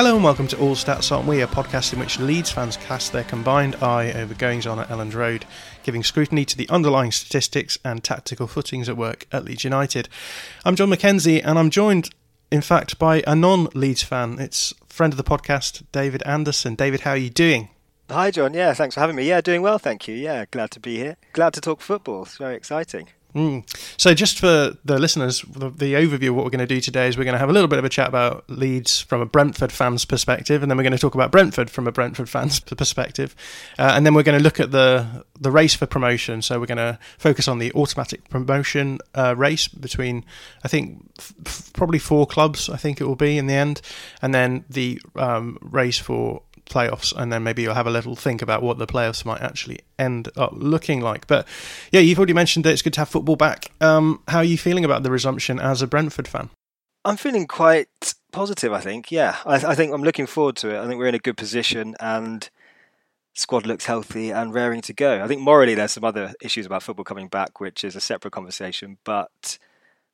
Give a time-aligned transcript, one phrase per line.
[0.00, 3.12] Hello and welcome to All Stats Aren't We, a podcast in which Leeds fans cast
[3.12, 5.44] their combined eye over goings on at Elland Road,
[5.82, 10.08] giving scrutiny to the underlying statistics and tactical footings at work at Leeds United.
[10.64, 12.08] I'm John McKenzie and I'm joined,
[12.50, 14.38] in fact, by a non Leeds fan.
[14.38, 16.76] It's friend of the podcast, David Anderson.
[16.76, 17.68] David, how are you doing?
[18.08, 18.54] Hi, John.
[18.54, 19.28] Yeah, thanks for having me.
[19.28, 20.14] Yeah, doing well, thank you.
[20.14, 21.18] Yeah, glad to be here.
[21.34, 22.22] Glad to talk football.
[22.22, 23.08] It's very exciting.
[23.34, 23.64] Mm.
[23.96, 27.06] So, just for the listeners, the, the, overview of what we're going to do today
[27.06, 29.26] is we're going to have a little bit of a chat about Leeds from a
[29.26, 32.58] Brentford fan's perspective, and then we're going to talk about Brentford from a Brentford fan's
[32.58, 33.36] perspective,
[33.78, 36.42] uh, and then we're going to look at the the race for promotion.
[36.42, 40.24] So, we're going to focus on the automatic promotion uh, race between,
[40.64, 42.68] I think, f- probably four clubs.
[42.68, 43.80] I think it will be in the end,
[44.22, 48.40] and then the um, race for playoffs, and then maybe you'll have a little think
[48.40, 51.26] about what the playoffs might actually end up looking like.
[51.26, 51.46] But
[51.92, 53.70] yeah, you've already mentioned that it's good to have football back.
[53.80, 56.48] Um, how are you feeling about the resumption as a Brentford fan?
[57.04, 58.72] I'm feeling quite positive.
[58.72, 60.80] I think, yeah, I, I think I'm looking forward to it.
[60.80, 62.48] I think we're in a good position, and
[63.34, 65.22] squad looks healthy and raring to go.
[65.22, 68.32] I think morally, there's some other issues about football coming back, which is a separate
[68.32, 69.58] conversation, but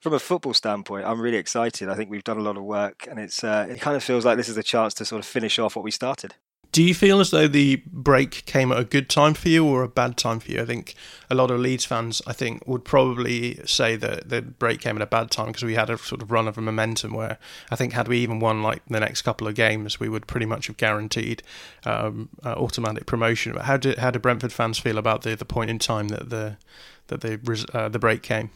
[0.01, 1.89] from a football standpoint, I'm really excited.
[1.89, 4.25] I think we've done a lot of work, and it's uh, it kind of feels
[4.25, 6.35] like this is a chance to sort of finish off what we started.
[6.77, 9.83] Do you feel as though the break came at a good time for you or
[9.83, 10.61] a bad time for you?
[10.61, 10.95] I think
[11.31, 15.01] a lot of Leeds fans, I think, would probably say that the break came at
[15.01, 17.39] a bad time because we had a sort of run of momentum where
[17.71, 20.45] I think had we even won like the next couple of games, we would pretty
[20.45, 21.43] much have guaranteed
[21.87, 23.55] um, uh, automatic promotion.
[23.55, 26.29] But how do how do Brentford fans feel about the the point in time that
[26.29, 26.59] the
[27.07, 28.51] that the uh, the break came?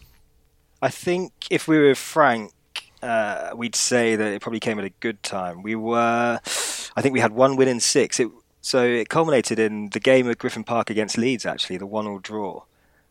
[0.83, 2.53] I think if we were frank,
[3.03, 5.63] uh, we'd say that it probably came at a good time.
[5.63, 6.41] We were,
[6.97, 8.21] I think we had one win in six.
[8.21, 8.31] It,
[8.61, 12.19] so it culminated in the game at Griffin Park against Leeds, actually, the one all
[12.19, 12.65] draw.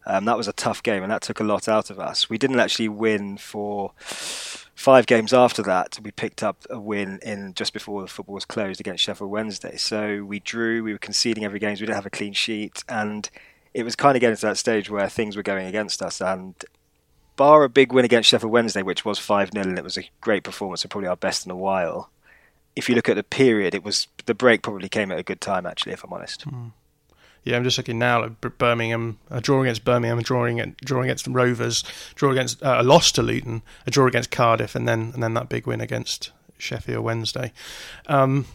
[0.05, 2.29] Um, that was a tough game, and that took a lot out of us.
[2.29, 5.99] We didn't actually win for five games after that.
[6.01, 9.75] We picked up a win in just before the football was closed against Sheffield Wednesday.
[9.77, 10.83] So we drew.
[10.83, 11.71] We were conceding every game.
[11.71, 13.29] We didn't have a clean sheet, and
[13.73, 16.21] it was kind of getting to that stage where things were going against us.
[16.21, 16.55] And
[17.35, 20.09] bar a big win against Sheffield Wednesday, which was 5 0, and it was a
[20.21, 22.09] great performance and probably our best in a while.
[22.75, 25.41] If you look at the period, it was the break probably came at a good
[25.41, 26.47] time, actually, if I'm honest.
[26.47, 26.71] Mm.
[27.43, 31.01] Yeah, I'm just looking now at Birmingham, a draw against Birmingham, a drawing, a draw
[31.01, 31.83] against Rovers,
[32.15, 35.33] draw against uh, a loss to Luton, a draw against Cardiff, and then and then
[35.35, 37.53] that big win against Sheffield Wednesday.
[38.07, 38.45] Um,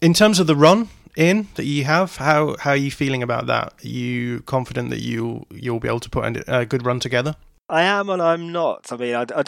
[0.00, 3.46] in terms of the run in that you have, how how are you feeling about
[3.46, 3.74] that?
[3.84, 7.36] Are you confident that you you'll be able to put a good run together?
[7.68, 8.90] I am and I'm not.
[8.90, 9.44] I mean, I, I,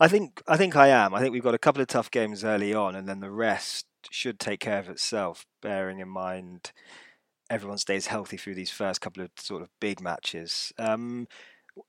[0.00, 1.14] I think I think I am.
[1.14, 3.86] I think we've got a couple of tough games early on, and then the rest
[4.10, 5.44] should take care of itself.
[5.60, 6.72] Bearing in mind
[7.50, 10.72] everyone stays healthy through these first couple of sort of big matches.
[10.78, 11.26] Um,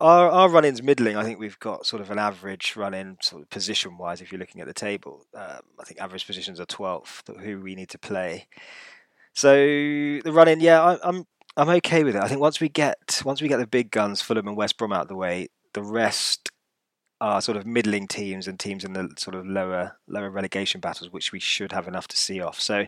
[0.02, 1.16] our our run in's middling.
[1.16, 4.20] I think we've got sort of an average run in sort of position wise.
[4.20, 7.40] If you're looking at the table, um, I think average positions are 12th.
[7.40, 8.48] Who we need to play.
[9.34, 11.26] So the run in, yeah, I, I'm
[11.56, 12.22] I'm okay with it.
[12.22, 14.92] I think once we get once we get the big guns, Fulham and West Brom
[14.92, 16.52] out of the way, the rest
[17.22, 21.14] are sort of middling teams and teams in the sort of lower lower relegation battles,
[21.14, 22.60] which we should have enough to see off.
[22.60, 22.88] So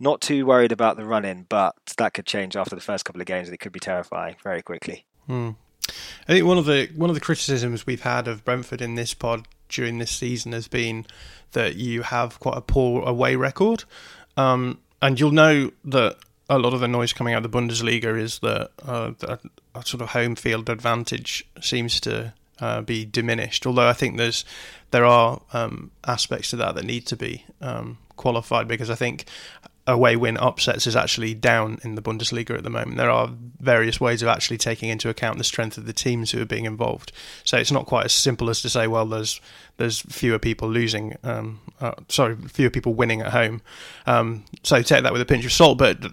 [0.00, 3.20] not too worried about the run in, but that could change after the first couple
[3.20, 5.04] of games and it could be terrifying very quickly.
[5.26, 5.50] Hmm.
[6.28, 9.14] I think one of the one of the criticisms we've had of Brentford in this
[9.14, 11.06] pod during this season has been
[11.52, 13.84] that you have quite a poor away record.
[14.36, 16.16] Um, and you'll know that
[16.48, 19.38] a lot of the noise coming out of the Bundesliga is that uh, a,
[19.74, 23.66] a sort of home field advantage seems to uh, be diminished.
[23.66, 24.44] Although I think there's
[24.90, 29.26] there are um, aspects to that that need to be um, qualified because I think
[29.88, 32.98] away win upsets is actually down in the Bundesliga at the moment.
[32.98, 36.42] There are various ways of actually taking into account the strength of the teams who
[36.42, 37.10] are being involved.
[37.42, 39.40] So it's not quite as simple as to say, well, there's
[39.78, 43.62] there's fewer people losing, um, uh, sorry, fewer people winning at home.
[44.06, 45.78] Um, so take that with a pinch of salt.
[45.78, 46.04] But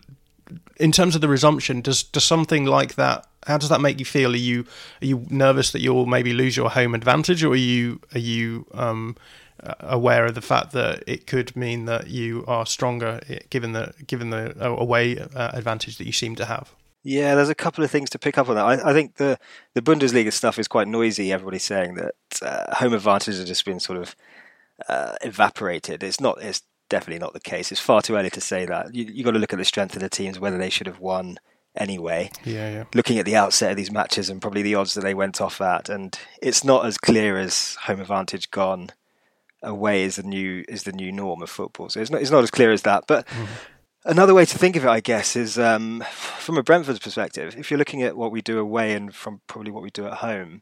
[0.78, 3.26] in terms of the resumption, does does something like that?
[3.48, 4.34] How does that make you feel?
[4.34, 4.66] Are you
[5.02, 8.66] are you nervous that you'll maybe lose your home advantage, or are you are you
[8.74, 9.16] um,
[9.64, 13.72] uh, aware of the fact that it could mean that you are stronger eh, given
[13.72, 16.74] the given the uh, away uh, advantage that you seem to have.
[17.04, 18.66] Yeah, there's a couple of things to pick up on that.
[18.66, 19.40] I, I think the
[19.74, 21.32] the Bundesliga stuff is quite noisy.
[21.32, 24.16] Everybody's saying that uh, home advantage has just been sort of
[24.90, 26.04] uh, evaporated.
[26.04, 26.42] It's not.
[26.42, 27.72] It's definitely not the case.
[27.72, 28.94] It's far too early to say that.
[28.94, 31.00] You you got to look at the strength of the teams, whether they should have
[31.00, 31.38] won
[31.76, 32.32] anyway.
[32.44, 32.84] Yeah, yeah.
[32.94, 35.62] Looking at the outset of these matches and probably the odds that they went off
[35.62, 38.92] at, and it's not as clear as home advantage gone
[39.62, 41.90] away is the new is the new norm of football.
[41.90, 43.06] So it's not it's not as clear as that.
[43.08, 43.48] But mm.
[44.06, 47.56] another way to think of it, I guess, is um, from a Brentford's perspective.
[47.58, 50.16] If you're looking at what we do away and from probably what we do at
[50.16, 50.62] home,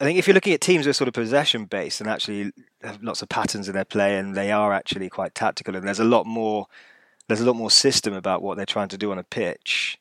[0.00, 2.52] I think if you're looking at teams that are sort of possession based and actually
[2.82, 5.98] have lots of patterns in their play and they are actually quite tactical and there's
[5.98, 6.68] a lot more
[7.26, 9.98] there's a lot more system about what they're trying to do on a pitch.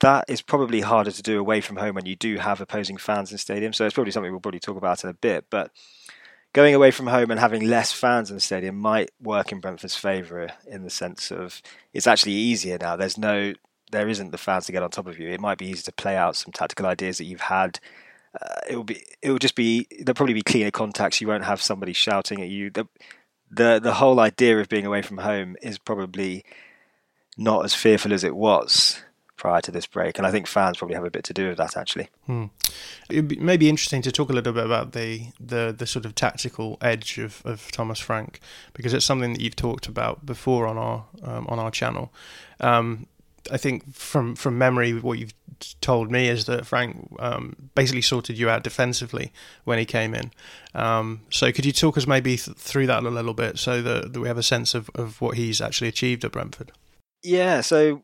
[0.00, 3.30] That is probably harder to do away from home when you do have opposing fans
[3.32, 3.74] in stadium.
[3.74, 5.44] So it's probably something we'll probably talk about in a bit.
[5.50, 5.70] But
[6.54, 9.94] going away from home and having less fans in the stadium might work in Brentford's
[9.96, 11.60] favour in the sense of
[11.92, 12.96] it's actually easier now.
[12.96, 13.52] There's no,
[13.92, 15.28] there isn't the fans to get on top of you.
[15.28, 17.78] It might be easy to play out some tactical ideas that you've had.
[18.34, 21.20] Uh, it will be, it will just be, there'll probably be cleaner contacts.
[21.20, 22.70] You won't have somebody shouting at you.
[22.70, 22.86] The,
[23.50, 26.44] the, the whole idea of being away from home is probably
[27.36, 29.02] not as fearful as it was
[29.40, 31.56] prior to this break, and I think fans probably have a bit to do with
[31.56, 31.74] that.
[31.74, 32.46] Actually, hmm.
[33.08, 36.14] it may be interesting to talk a little bit about the the, the sort of
[36.14, 38.40] tactical edge of, of Thomas Frank
[38.74, 42.12] because it's something that you've talked about before on our um, on our channel.
[42.60, 43.06] Um,
[43.50, 45.34] I think from from memory, what you've
[45.80, 49.32] told me is that Frank um, basically sorted you out defensively
[49.64, 50.30] when he came in.
[50.74, 54.12] Um, so could you talk us maybe th- through that a little bit so that,
[54.12, 56.72] that we have a sense of, of what he's actually achieved at Brentford?
[57.22, 58.02] Yeah, so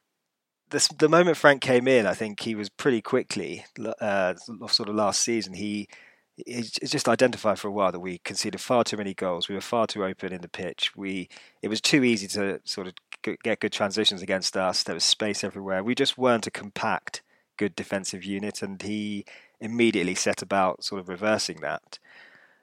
[0.71, 3.65] the, the moment Frank came in, I think he was pretty quickly,
[4.01, 4.35] uh,
[4.69, 5.89] sort of last season, he
[6.39, 9.49] it's just identified for a while that we conceded far too many goals.
[9.49, 10.95] We were far too open in the pitch.
[10.97, 11.29] We
[11.63, 12.95] it was too easy to sort of
[13.43, 14.83] get good transitions against us.
[14.83, 15.83] There was space everywhere.
[15.83, 17.23] We just weren't a compact,
[17.57, 19.25] good defensive unit, and he
[19.61, 21.99] immediately set about sort of reversing that.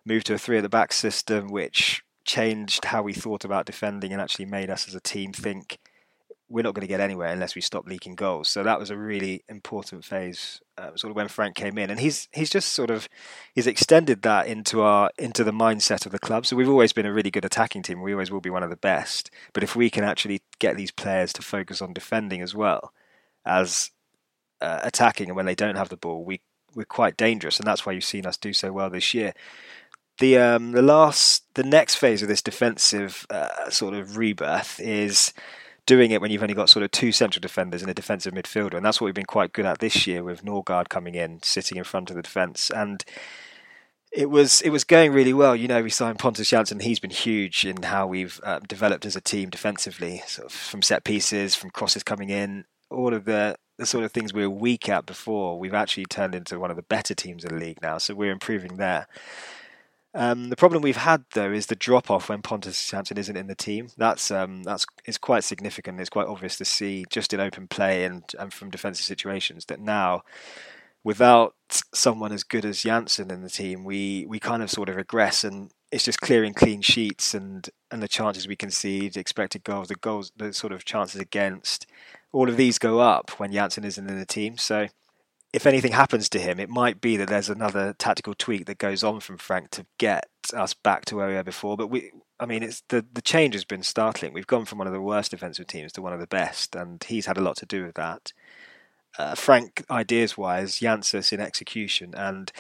[0.06, 4.12] Moved to a three at the back system, which changed how we thought about defending
[4.14, 5.80] and actually made us as a team think
[6.54, 8.48] we're not going to get anywhere unless we stop leaking goals.
[8.48, 12.00] So that was a really important phase, uh, sort of when Frank came in, and
[12.00, 13.10] he's he's just sort of
[13.56, 16.46] he's extended that into our into the mindset of the club.
[16.46, 18.04] So we've always been a really good attacking team.
[18.04, 19.32] We always will be one of the best.
[19.52, 22.94] But if we can actually get these players to focus on defending as well
[23.44, 23.90] as
[24.62, 26.40] uh, attacking, and when they don't have the ball, we
[26.76, 29.34] we're quite dangerous, and that's why you've seen us do so well this year.
[30.20, 35.34] The um, the last the next phase of this defensive uh, sort of rebirth is
[35.86, 38.76] doing it when you've only got sort of two central defenders and a defensive midfielder,
[38.76, 41.78] and that's what we've been quite good at this year with Norgaard coming in, sitting
[41.78, 43.04] in front of the defence, and
[44.12, 45.56] it was it was going really well.
[45.56, 49.16] You know, we signed Pontus Jansson; he's been huge in how we've uh, developed as
[49.16, 53.58] a team defensively, sort of from set pieces, from crosses coming in, all of the
[53.78, 55.58] the sort of things we were weak at before.
[55.58, 58.32] We've actually turned into one of the better teams in the league now, so we're
[58.32, 59.08] improving there.
[60.16, 63.48] Um, the problem we've had though is the drop off when Pontus Jansson isn't in
[63.48, 63.88] the team.
[63.98, 66.00] That's um, that's it's quite significant.
[66.00, 69.80] It's quite obvious to see just in open play and, and from defensive situations that
[69.80, 70.22] now,
[71.04, 71.56] without
[71.94, 75.44] someone as good as Jansson in the team, we we kind of sort of regress
[75.44, 79.96] and it's just clearing clean sheets and and the chances we concede, expected goals, the
[79.96, 81.88] goals, the sort of chances against,
[82.32, 84.58] all of these go up when Jansson isn't in the team.
[84.60, 84.90] So
[85.54, 89.04] if anything happens to him, it might be that there's another tactical tweak that goes
[89.04, 91.78] on from Frank to get us back to where we were before.
[91.78, 94.34] But we, I mean, it's the the change has been startling.
[94.34, 97.04] We've gone from one of the worst defensive teams to one of the best, and
[97.04, 98.34] he's had a lot to do with that.
[99.20, 102.52] Uh, Frank, ideas wise, Jansson's in execution, and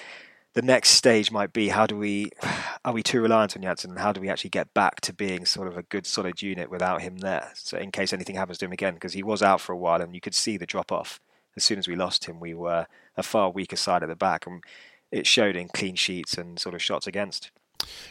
[0.54, 2.30] the next stage might be how do we
[2.86, 5.48] are we too reliant on Jansson, and how do we actually get back to being
[5.48, 7.52] sort of a good solid unit without him there?
[7.56, 10.00] So in case anything happens to him again, because he was out for a while,
[10.00, 11.20] and you could see the drop off
[11.56, 14.46] as soon as we lost him, we were a far weaker side at the back,
[14.48, 14.64] and
[15.12, 17.52] it showed in clean sheets and sort of shots against.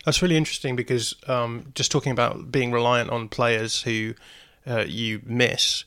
[0.04, 4.14] That's really interesting because um, just talking about being reliant on players who
[4.66, 5.84] uh, you miss.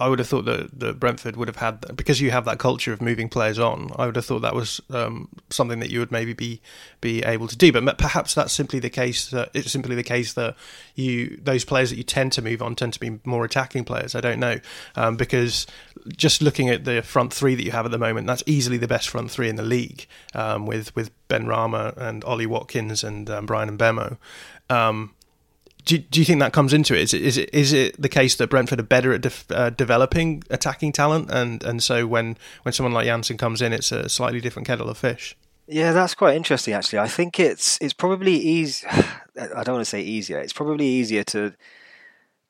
[0.00, 2.92] I would have thought that, that Brentford would have had because you have that culture
[2.92, 3.90] of moving players on.
[3.96, 6.60] I would have thought that was um, something that you would maybe be
[7.00, 7.72] be able to do.
[7.72, 9.28] But perhaps that's simply the case.
[9.30, 10.54] That it's simply the case that
[10.94, 14.14] you those players that you tend to move on tend to be more attacking players.
[14.14, 14.60] I don't know
[14.94, 15.66] um, because
[16.16, 18.88] just looking at the front three that you have at the moment, that's easily the
[18.88, 23.48] best front three in the league um, with with Benrahma and Ollie Watkins and um,
[23.50, 24.16] and Mbeumo.
[24.70, 25.14] Um,
[25.88, 27.00] do, do you think that comes into it?
[27.00, 29.70] Is it is it is it the case that Brentford are better at def, uh,
[29.70, 34.06] developing attacking talent, and and so when when someone like Jansson comes in, it's a
[34.08, 35.34] slightly different kettle of fish?
[35.66, 36.74] Yeah, that's quite interesting.
[36.74, 38.86] Actually, I think it's it's probably easy.
[38.90, 40.38] I don't want to say easier.
[40.38, 41.54] It's probably easier to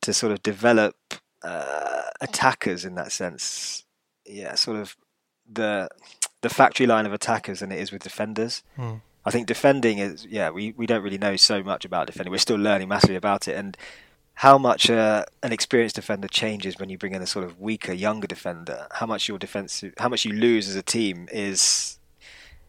[0.02, 0.96] to sort of develop
[1.44, 3.84] uh, attackers in that sense.
[4.26, 4.96] Yeah, sort of
[5.48, 5.88] the
[6.42, 8.64] the factory line of attackers than it is with defenders.
[8.74, 8.96] Hmm.
[9.28, 12.30] I think defending is yeah we, we don't really know so much about defending.
[12.30, 13.76] We're still learning massively about it and
[14.34, 17.92] how much uh, an experienced defender changes when you bring in a sort of weaker
[17.92, 18.86] younger defender.
[18.92, 21.98] How much your defensive how much you lose as a team is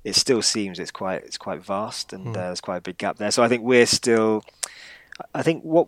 [0.03, 2.29] it still seems it's quite it's quite vast and mm.
[2.31, 3.31] uh, there's quite a big gap there.
[3.31, 4.43] So I think we're still
[5.33, 5.87] I think what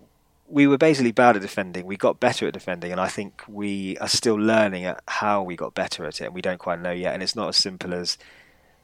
[0.52, 1.86] we were basically bad at defending.
[1.86, 5.56] We got better at defending, and I think we are still learning at how we
[5.56, 6.26] got better at it.
[6.26, 7.14] And we don't quite know yet.
[7.14, 8.18] And it's not as simple as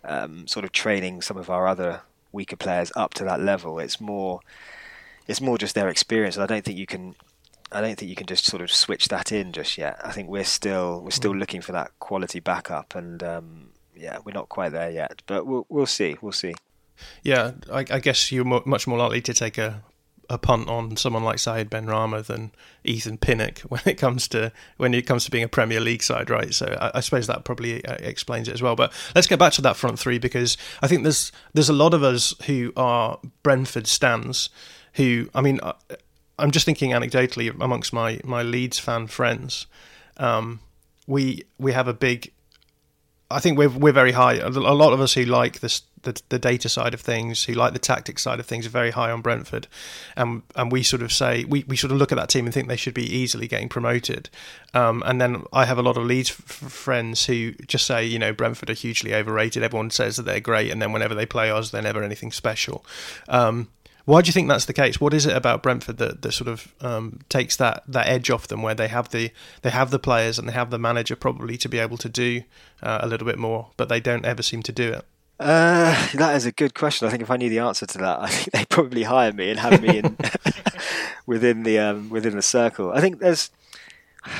[0.08, 3.80] um, sort of training some of our other weaker players up to that level.
[3.80, 4.40] It's more
[5.28, 6.36] it's more just their experience.
[6.36, 7.16] And I don't think you can
[7.72, 10.00] I don't think you can just sort of switch that in just yet.
[10.04, 11.40] I think we're still we're still mm.
[11.40, 15.22] looking for that quality backup, and um, yeah, we're not quite there yet.
[15.28, 16.16] But we'll we'll see.
[16.22, 16.54] We'll see.
[17.24, 19.84] Yeah, I, I guess you're much more likely to take a
[20.30, 22.52] a punt on someone like Said Benrahma than
[22.84, 26.30] Ethan Pinnock when it comes to when it comes to being a Premier League side,
[26.30, 26.54] right?
[26.54, 28.76] So I, I, suppose that probably uh, explains it as well.
[28.76, 31.94] But let's get back to that front three because I think there's there's a lot
[31.94, 34.50] of us who are Brentford stands
[34.94, 35.74] who I mean uh,
[36.40, 39.68] I'm just thinking anecdotally amongst my my Leeds fan friends,
[40.18, 40.60] um,
[41.08, 42.32] we we have a big
[43.30, 44.36] I think we're we're very high.
[44.36, 47.74] A lot of us who like this, the the data side of things, who like
[47.74, 49.68] the tactics side of things, are very high on Brentford,
[50.16, 52.54] and and we sort of say we, we sort of look at that team and
[52.54, 54.30] think they should be easily getting promoted.
[54.74, 58.20] Um, and then I have a lot of Leeds f- friends who just say, you
[58.20, 59.64] know, Brentford are hugely overrated.
[59.64, 62.86] Everyone says that they're great, and then whenever they play us, they're never anything special.
[63.28, 63.70] Um,
[64.08, 65.02] why do you think that's the case?
[65.02, 68.48] What is it about Brentford that, that sort of um, takes that, that edge off
[68.48, 69.32] them, where they have the
[69.64, 72.44] they have the players and they have the manager probably to be able to do
[72.82, 75.06] uh, a little bit more, but they don't ever seem to do it?
[75.40, 77.08] Uh, that is a good question.
[77.08, 79.52] I think if I knew the answer to that, I think they'd probably hire me
[79.52, 80.18] and have me in
[81.26, 82.92] within the um, within the circle.
[82.92, 83.52] I think there's.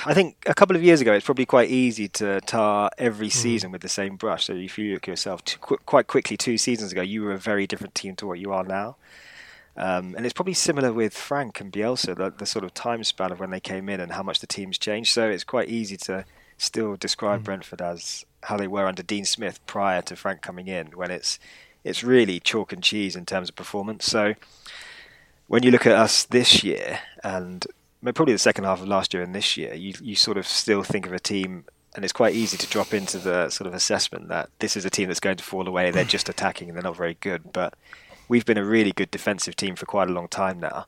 [0.06, 3.32] I think a couple of years ago, it's probably quite easy to tar every hmm.
[3.32, 3.74] season mm.
[3.74, 4.48] with the same brush.
[4.48, 7.38] So if you look at yourself, qu- quite quickly, two seasons ago, you were a
[7.38, 8.98] very different team to what you are now.
[9.78, 13.32] Um, and it's probably similar with Frank and Bielsa, the, the, sort of time span
[13.32, 15.14] of when they came in and how much the team's changed.
[15.14, 16.26] So it's quite easy to
[16.58, 17.46] still describe mm.
[17.46, 21.40] Brentford as how they were under Dean Smith prior to Frank coming in, when it's
[21.84, 24.06] it's really chalk and cheese in terms of performance.
[24.06, 24.36] So
[25.48, 27.66] when you look at us this year, and
[28.02, 30.84] probably the second half of last year and this year, you you sort of still
[30.84, 31.66] think of a team.
[31.96, 34.90] And it's quite easy to drop into the sort of assessment that this is a
[34.90, 35.90] team that's going to fall away.
[35.90, 37.52] They're just attacking and they're not very good.
[37.52, 37.74] But
[38.28, 40.86] we've been a really good defensive team for quite a long time now,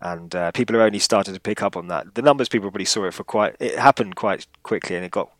[0.00, 2.14] and uh, people are only starting to pick up on that.
[2.16, 3.54] The numbers people probably saw it for quite.
[3.60, 5.30] It happened quite quickly, and it got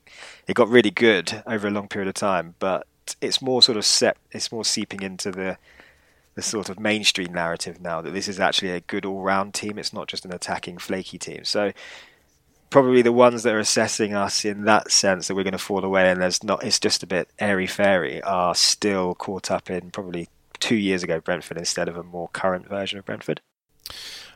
[0.49, 2.55] it got really good over a long period of time.
[2.59, 2.87] But
[3.21, 4.17] it's more sort of set.
[4.33, 5.59] It's more seeping into the
[6.35, 9.76] the sort of mainstream narrative now that this is actually a good all-round team.
[9.76, 11.45] It's not just an attacking flaky team.
[11.45, 11.73] So
[12.71, 15.85] probably the ones that are assessing us in that sense that we're going to fall
[15.85, 19.90] away and there's not it's just a bit airy fairy are still caught up in
[19.90, 20.28] probably
[20.61, 23.40] two years ago Brentford instead of a more current version of Brentford.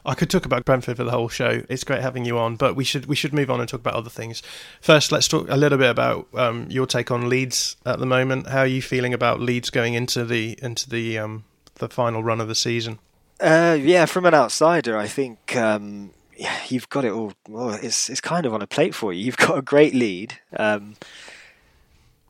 [0.05, 1.63] I could talk about Brentford for the whole show.
[1.69, 3.95] It's great having you on, but we should we should move on and talk about
[3.95, 4.43] other things.
[4.81, 8.49] First, let's talk a little bit about um, your take on Leeds at the moment.
[8.49, 11.45] How are you feeling about Leeds going into the into the um,
[11.77, 12.99] the final run of the season?
[13.41, 17.33] Uh, yeah, from an outsider, I think um, yeah, you've got it all.
[17.49, 19.25] Well, it's it's kind of on a plate for you.
[19.25, 20.39] You've got a great lead.
[20.57, 20.97] Um,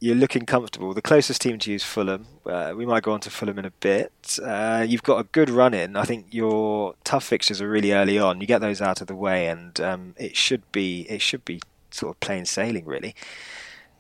[0.03, 0.93] you're looking comfortable.
[0.95, 2.27] The closest team to you is Fulham.
[2.45, 4.37] Uh, we might go on to Fulham in a bit.
[4.43, 5.95] Uh, you've got a good run in.
[5.95, 8.41] I think your tough fixtures are really early on.
[8.41, 11.61] You get those out of the way, and um, it should be it should be
[11.93, 13.15] sort of plain sailing, really.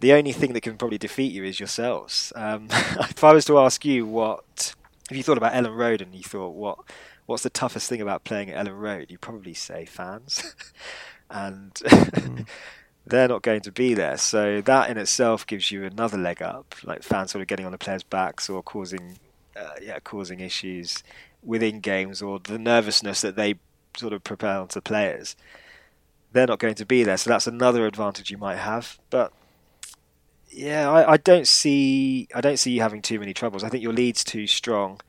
[0.00, 2.32] The only thing that can probably defeat you is yourselves.
[2.34, 4.74] Um, if I was to ask you what,
[5.08, 6.78] if you thought about Elland Road and you thought what,
[7.26, 10.52] what's the toughest thing about playing at Elland Road, you'd probably say fans,
[11.30, 11.74] and.
[11.74, 12.44] mm
[13.06, 14.16] they're not going to be there.
[14.16, 17.72] So that in itself gives you another leg up, like fans sort of getting on
[17.72, 19.18] the players' backs or causing,
[19.56, 21.02] uh, yeah, causing issues
[21.42, 23.56] within games or the nervousness that they
[23.96, 25.36] sort of propel onto players.
[26.32, 27.16] they're not going to be there.
[27.16, 28.98] So that's another advantage you might have.
[29.10, 29.32] But
[30.48, 33.64] yeah, I, I don't see I don't see you having too many troubles.
[33.64, 35.00] I think your lead's too strong,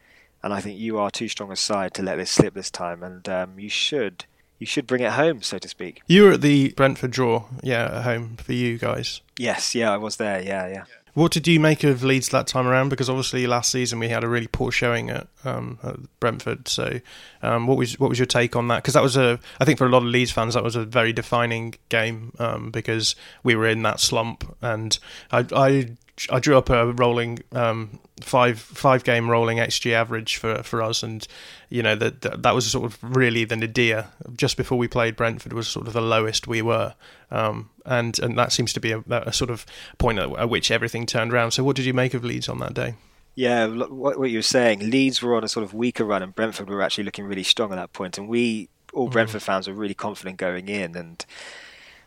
[0.41, 3.03] and I think you are too strong a side to let this slip this time.
[3.03, 4.25] And um, you should
[4.63, 6.01] you should bring it home, so to speak.
[6.07, 9.19] You were at the Brentford draw, yeah, at home for you guys.
[9.37, 10.41] Yes, yeah, I was there.
[10.41, 10.83] Yeah, yeah.
[11.15, 12.87] What did you make of Leeds that time around?
[12.87, 16.69] Because obviously last season we had a really poor showing at, um, at Brentford.
[16.69, 17.01] So,
[17.41, 18.77] um, what was what was your take on that?
[18.77, 20.85] Because that was a, I think for a lot of Leeds fans that was a
[20.85, 24.97] very defining game um, because we were in that slump, and
[25.29, 25.89] I, I
[26.29, 31.03] I drew up a rolling um, five five game rolling xG average for for us,
[31.03, 31.27] and
[31.69, 34.07] you know that that was sort of really the nadir.
[34.35, 36.95] Just before we played Brentford was sort of the lowest we were,
[37.31, 39.65] um, and and that seems to be a, a sort of
[39.97, 41.51] point at, at, which everything turned around.
[41.51, 42.95] So, what did you make of Leeds on that day?
[43.35, 46.35] Yeah, what, what you were saying, Leeds were on a sort of weaker run, and
[46.35, 49.11] Brentford were actually looking really strong at that point, and we all mm.
[49.11, 51.25] Brentford fans were really confident going in, and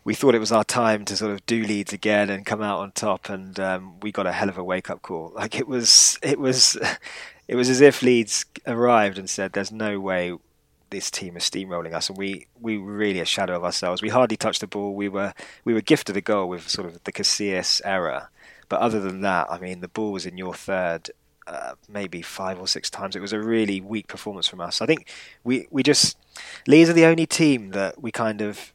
[0.07, 2.79] we thought it was our time to sort of do Leeds again and come out
[2.79, 5.33] on top, and um, we got a hell of a wake up call.
[5.35, 6.79] Like it was, it was,
[7.49, 10.33] it was as if Leeds arrived and said, "There's no way
[10.91, 14.01] this team is steamrolling us," and we we were really a shadow of ourselves.
[14.01, 14.95] We hardly touched the ball.
[14.95, 15.35] We were
[15.65, 18.29] we were gifted a goal with sort of the Casilla's error,
[18.69, 21.11] but other than that, I mean, the ball was in your third.
[21.49, 23.15] Uh, maybe five or six times.
[23.15, 24.83] It was a really weak performance from us.
[24.83, 25.09] I think
[25.45, 26.19] we, we just
[26.67, 28.73] Leeds are the only team that we kind of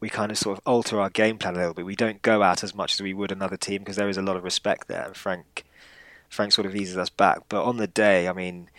[0.00, 1.84] we kind of sort of alter our game plan a little bit.
[1.84, 4.22] We don't go out as much as we would another team because there is a
[4.22, 5.64] lot of respect there, and Frank
[6.28, 7.40] Frank sort of eases us back.
[7.48, 8.70] But on the day, I mean,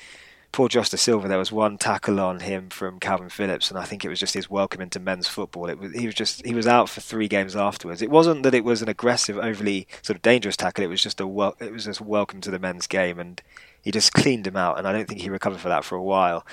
[0.51, 4.03] poor Josh Dasilva, there was one tackle on him from Kalvin Phillips, and I think
[4.03, 5.69] it was just his welcome into men's football.
[5.69, 8.01] It was he was just he was out for three games afterwards.
[8.01, 10.83] It wasn't that it was an aggressive, overly sort of dangerous tackle.
[10.83, 13.41] It was just a wel- it was just welcome to the men's game, and
[13.81, 14.77] he just cleaned him out.
[14.77, 16.45] And I don't think he recovered for that for a while.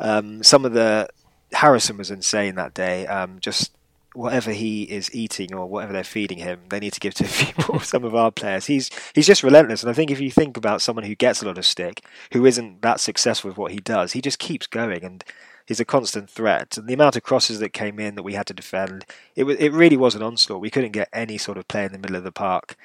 [0.00, 1.08] Um, some of the
[1.52, 3.06] Harrison was insane that day.
[3.06, 3.72] Um, just
[4.18, 7.24] whatever he is eating or whatever they're feeding him, they need to give to
[7.82, 8.66] some of our players.
[8.66, 11.46] He's he's just relentless, and I think if you think about someone who gets a
[11.46, 15.04] lot of stick, who isn't that successful with what he does, he just keeps going
[15.04, 15.22] and
[15.66, 16.76] he's a constant threat.
[16.76, 19.56] And the amount of crosses that came in that we had to defend, it was
[19.58, 20.60] it really was an onslaught.
[20.60, 22.76] We couldn't get any sort of play in the middle of the park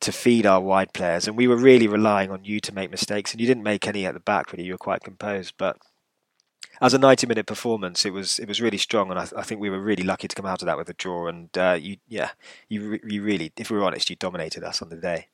[0.00, 3.32] to feed our wide players, and we were really relying on you to make mistakes.
[3.32, 4.64] And you didn't make any at the back, really.
[4.64, 5.76] You were quite composed, but
[6.80, 9.60] as a 90 minute performance, it was it was really strong, and I, I, think
[9.60, 11.28] we were really lucky to come out of that with a draw.
[11.28, 12.30] And uh, you, yeah,
[12.68, 15.28] you you really, if we were honest, you dominated us on the day.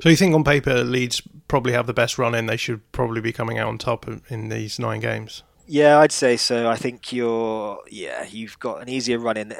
[0.00, 2.46] So you think on paper Leeds probably have the best run in?
[2.46, 5.42] They should probably be coming out on top in these nine games.
[5.66, 6.68] Yeah, I'd say so.
[6.68, 9.54] I think you're yeah, you've got an easier run in.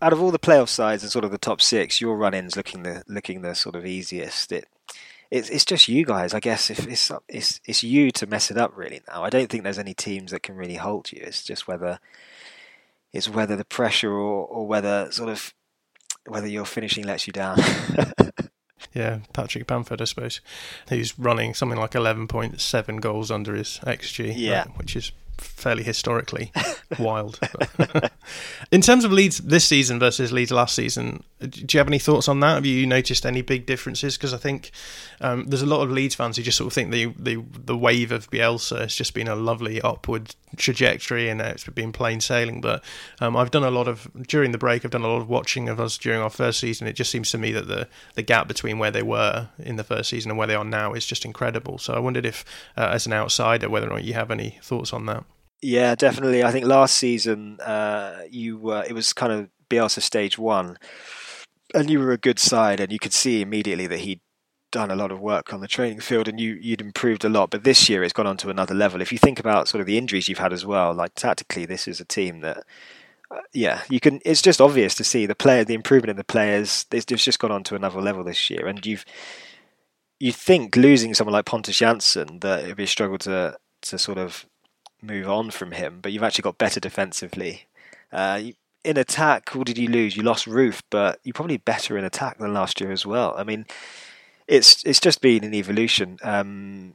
[0.00, 2.56] Out of all the playoff sides and sort of the top six, your run in's
[2.56, 4.50] looking the looking the sort of easiest.
[4.52, 4.66] It
[5.32, 6.34] it's it's just you guys.
[6.34, 9.24] I guess if it's it's it's you to mess it up really now.
[9.24, 11.22] I don't think there's any teams that can really hold you.
[11.24, 11.98] It's just whether
[13.14, 15.54] it's whether the pressure or or whether sort of
[16.26, 17.56] whether your finishing lets you down.
[18.92, 20.42] yeah, Patrick Bamford, I suppose,
[20.90, 24.58] who's running something like 11.7 goals under his xG, yeah.
[24.58, 26.52] Right, which is fairly historically
[26.98, 27.38] wild.
[28.72, 32.28] In terms of Leeds this season versus Leeds last season, do you have any thoughts
[32.28, 32.54] on that?
[32.54, 34.16] Have you noticed any big differences?
[34.16, 34.70] Because I think
[35.20, 37.76] um, there's a lot of Leeds fans who just sort of think the, the the
[37.76, 42.60] wave of Bielsa has just been a lovely upward trajectory and it's been plain sailing.
[42.60, 42.84] But
[43.20, 44.84] um, I've done a lot of during the break.
[44.84, 46.86] I've done a lot of watching of us during our first season.
[46.86, 49.84] It just seems to me that the the gap between where they were in the
[49.84, 51.78] first season and where they are now is just incredible.
[51.78, 52.44] So I wondered if,
[52.76, 55.24] uh, as an outsider, whether or not you have any thoughts on that.
[55.62, 56.42] Yeah, definitely.
[56.42, 60.76] I think last season uh, you were it was kind of Bielsa stage one,
[61.74, 64.20] and you were a good side, and you could see immediately that he'd
[64.72, 67.50] done a lot of work on the training field, and you you'd improved a lot.
[67.50, 69.00] But this year it's gone on to another level.
[69.00, 71.88] If you think about sort of the injuries you've had as well, like tactically, this
[71.88, 72.64] is a team that.
[73.30, 74.20] Uh, yeah, you can.
[74.24, 76.86] It's just obvious to see the player, the improvement in the players.
[76.92, 79.04] It's just gone on to another level this year, and you've
[80.20, 84.18] you think losing someone like Pontus Jansson that it'd be a struggle to to sort
[84.18, 84.46] of
[85.02, 87.66] move on from him, but you've actually got better defensively.
[88.12, 88.42] Uh,
[88.84, 90.16] in attack, what did you lose?
[90.16, 93.34] You lost Roofe, but you're probably better in attack than last year as well.
[93.36, 93.66] I mean,
[94.48, 96.18] it's it's just been an evolution.
[96.22, 96.94] Um,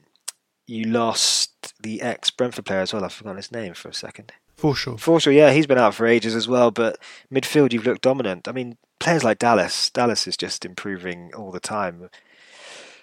[0.65, 3.03] you lost the ex Brentford player as well.
[3.03, 4.33] I've forgotten his name for a second.
[4.57, 4.95] Forshaw.
[4.95, 6.71] Forshaw, yeah, he's been out for ages as well.
[6.71, 6.97] But
[7.31, 8.47] midfield, you've looked dominant.
[8.47, 12.09] I mean, players like Dallas, Dallas is just improving all the time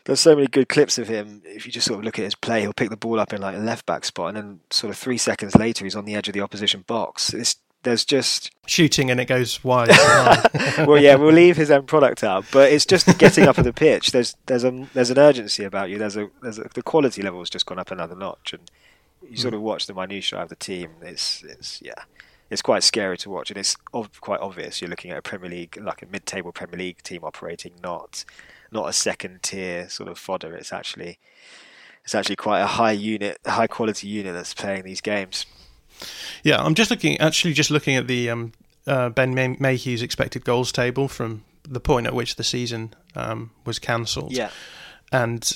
[0.04, 1.42] there's so many good clips of him.
[1.44, 3.40] If you just sort of look at his play, he'll pick the ball up in
[3.40, 6.14] like a left back spot, and then sort of three seconds later, he's on the
[6.14, 7.32] edge of the opposition box.
[7.32, 9.88] It's, there's just shooting and it goes wide.
[10.86, 13.72] well, yeah, we'll leave his end product out, but it's just getting up at the
[13.72, 14.10] pitch.
[14.10, 15.98] There's there's a there's an urgency about you.
[15.98, 18.70] There's a there's a, the quality level has just gone up another notch, and
[19.28, 19.64] you sort of mm.
[19.64, 20.90] watch the minutiae of the team.
[21.02, 22.04] It's it's yeah,
[22.50, 25.78] it's quite scary to watch, and it's quite obvious you're looking at a Premier League,
[25.80, 28.24] like a mid-table Premier League team operating, not
[28.74, 30.54] not a second tier sort of fodder.
[30.54, 31.18] It's actually
[32.04, 35.46] it's actually quite a high unit, high quality unit that's playing these games.
[36.42, 38.52] Yeah, I'm just looking, actually, just looking at the um,
[38.86, 43.52] uh, Ben May- Mayhew's expected goals table from the point at which the season um,
[43.64, 44.32] was cancelled.
[44.32, 44.50] Yeah,
[45.10, 45.50] and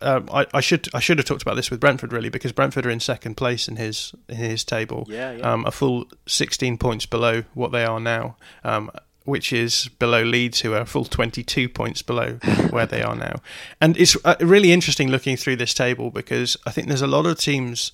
[0.00, 2.86] um, I, I, should I should have talked about this with Brentford really because Brentford
[2.86, 5.06] are in second place in his in his table.
[5.08, 5.52] Yeah, yeah.
[5.52, 8.36] Um, a full 16 points below what they are now.
[8.64, 8.90] Um,
[9.24, 12.32] which is below Leeds, who are full 22 points below
[12.70, 13.36] where they are now.
[13.80, 17.26] And it's uh, really interesting looking through this table because I think there's a lot
[17.26, 17.92] of teams.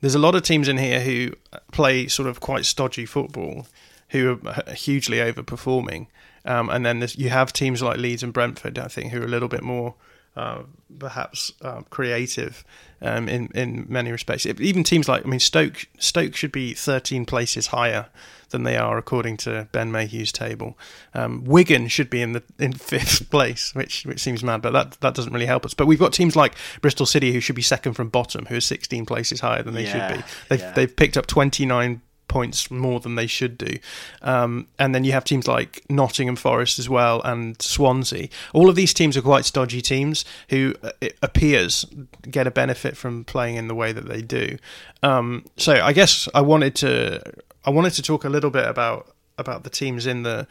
[0.00, 1.32] There's a lot of teams in here who
[1.72, 3.66] play sort of quite stodgy football,
[4.10, 6.08] who are hugely overperforming,
[6.44, 9.28] um, and then you have teams like Leeds and Brentford, I think, who are a
[9.28, 9.94] little bit more
[10.36, 10.62] uh,
[10.98, 12.64] perhaps uh, creative
[13.00, 14.46] um, in in many respects.
[14.46, 18.06] Even teams like I mean Stoke Stoke should be 13 places higher
[18.50, 20.78] than they are according to Ben Mayhew's table.
[21.12, 24.92] Um, Wigan should be in the in fifth place, which which seems mad, but that
[25.00, 25.74] that doesn't really help us.
[25.74, 28.60] But we've got teams like Bristol City who should be second from bottom, who are
[28.60, 30.24] 16 places higher than they yeah, should be.
[30.48, 30.72] They've yeah.
[30.72, 33.78] they've picked up 29 points more than they should do.
[34.22, 38.28] Um, and then you have teams like Nottingham Forest as well and Swansea.
[38.52, 41.86] All of these teams are quite stodgy teams who uh, it appears
[42.30, 44.58] get a benefit from playing in the way that they do.
[45.02, 47.22] Um, so I guess I wanted to
[47.64, 50.46] I wanted to talk a little bit about about the teams in the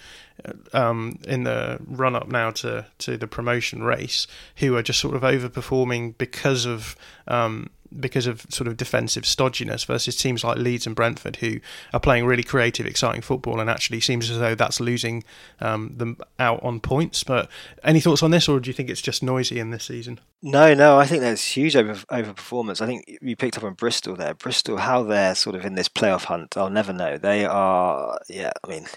[0.74, 5.16] um, in the run up now to to the promotion race who are just sort
[5.16, 6.96] of overperforming because of
[7.28, 11.60] um, because of sort of defensive stodginess versus teams like Leeds and Brentford who
[11.94, 15.24] are playing really creative, exciting football and actually seems as though that's losing
[15.60, 17.24] um, them out on points.
[17.24, 17.50] But
[17.84, 20.20] any thoughts on this, or do you think it's just noisy in this season?
[20.42, 22.82] No, no, I think there's huge over overperformance.
[22.82, 24.34] I think you picked up on Bristol there.
[24.34, 27.18] Bristol, how they're sort of in this playoff hunt, I'll never know.
[27.18, 28.88] They are, yeah, I mean,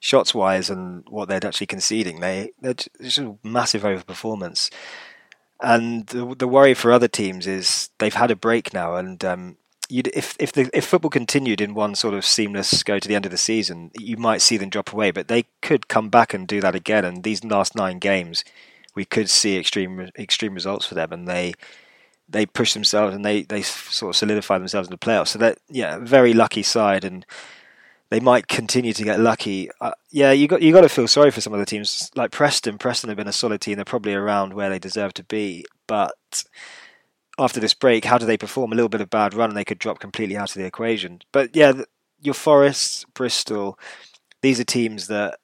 [0.00, 4.70] shots wise and what they're actually conceding, they they're just a massive overperformance.
[5.60, 9.56] And the, the worry for other teams is they've had a break now, and um,
[9.88, 13.24] if if the if football continued in one sort of seamless go to the end
[13.24, 15.10] of the season, you might see them drop away.
[15.10, 17.04] But they could come back and do that again.
[17.04, 18.44] And these last nine games,
[18.94, 21.54] we could see extreme extreme results for them, and they
[22.28, 25.28] they push themselves and they they sort of solidify themselves in the playoffs.
[25.28, 27.24] So that yeah, very lucky side, and
[28.08, 29.68] they might continue to get lucky.
[29.80, 32.30] Uh, yeah, you got you got to feel sorry for some of the teams like
[32.30, 32.78] Preston.
[32.78, 35.64] Preston have been a solid team; they're probably around where they deserve to be.
[35.86, 36.44] But
[37.38, 38.72] after this break, how do they perform?
[38.72, 41.20] A little bit of bad run, and they could drop completely out of the equation.
[41.32, 41.72] But yeah,
[42.20, 43.78] your Forest, Bristol,
[44.40, 45.38] these are teams that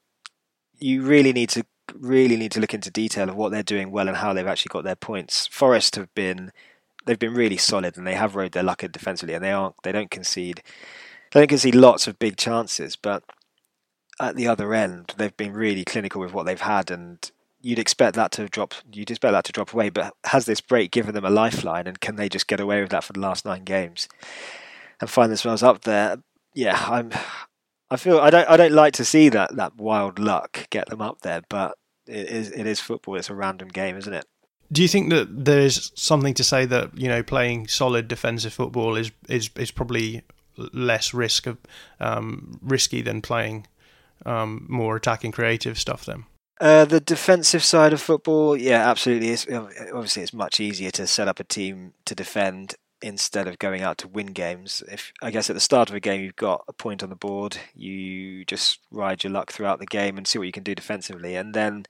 [0.79, 4.09] you really need to really need to look into detail of what they're doing well
[4.09, 5.46] and how they've actually got their points.
[5.48, 6.53] Forest have been
[7.07, 9.92] they've been really solid and they have rode their luck defensively and they aren't they
[9.92, 10.62] don't concede
[11.35, 13.23] I think can see lots of big chances, but
[14.21, 17.18] at the other end, they've been really clinical with what they've had, and
[17.62, 18.75] you'd expect that to drop.
[18.92, 19.88] You'd expect that to drop away.
[19.88, 22.90] But has this break given them a lifeline, and can they just get away with
[22.90, 24.09] that for the last nine games
[25.01, 26.18] and find themselves up there?
[26.55, 27.12] Yeah, I'm.
[27.90, 28.49] I feel I don't.
[28.49, 32.29] I don't like to see that that wild luck get them up there, but it
[32.29, 32.51] is.
[32.51, 33.16] It is football.
[33.16, 34.27] It's a random game, isn't it?
[34.71, 38.97] Do you think that there's something to say that you know playing solid defensive football
[38.97, 40.23] is is is probably
[40.72, 41.59] less risk of
[42.01, 43.66] um, risky than playing
[44.25, 46.25] um, more attacking creative stuff then
[46.61, 49.31] uh, the defensive side of football, yeah, absolutely.
[49.31, 53.83] It's, obviously, it's much easier to set up a team to defend instead of going
[53.83, 54.83] out to win games.
[54.88, 57.16] If I guess at the start of a game you've got a point on the
[57.16, 60.75] board, you just ride your luck throughout the game and see what you can do
[60.75, 61.85] defensively, and then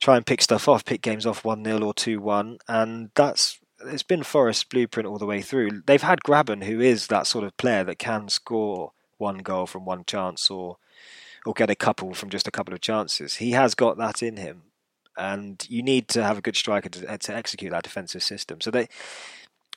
[0.00, 3.59] try and pick stuff off, pick games off one 0 or two one, and that's
[3.86, 5.82] it's been Forest's blueprint all the way through.
[5.86, 9.84] They've had Grabban, who is that sort of player that can score one goal from
[9.84, 10.78] one chance or
[11.46, 13.36] or get a couple from just a couple of chances.
[13.36, 14.62] He has got that in him,
[15.16, 18.60] and you need to have a good striker to, to execute that defensive system.
[18.60, 18.88] So they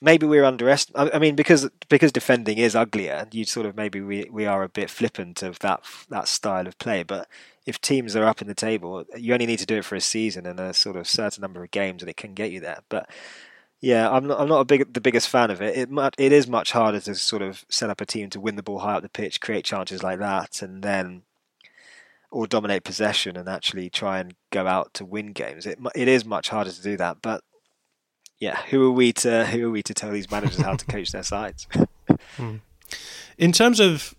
[0.02, 1.16] maybe we're underestimating.
[1.16, 4.70] I mean, because because defending is uglier, you sort of maybe we we are a
[4.70, 7.04] bit flippant of that that style of play.
[7.04, 7.28] But
[7.66, 10.02] if teams are up in the table, you only need to do it for a
[10.02, 12.80] season and a sort of certain number of games, and it can get you there.
[12.90, 13.10] But
[13.84, 14.40] yeah, I'm not.
[14.40, 15.78] I'm not a big, the biggest fan of it.
[15.78, 18.64] It it is much harder to sort of set up a team to win the
[18.64, 21.24] ball high up the pitch, create chances like that, and then
[22.32, 25.66] or dominate possession and actually try and go out to win games.
[25.66, 27.18] It it is much harder to do that.
[27.22, 27.44] But
[28.40, 31.12] yeah, who are we to who are we to tell these managers how to coach
[31.12, 31.68] their sides?
[32.38, 32.58] Hmm.
[33.38, 34.14] In terms of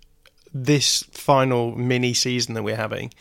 [0.53, 3.13] this final mini season that we're having,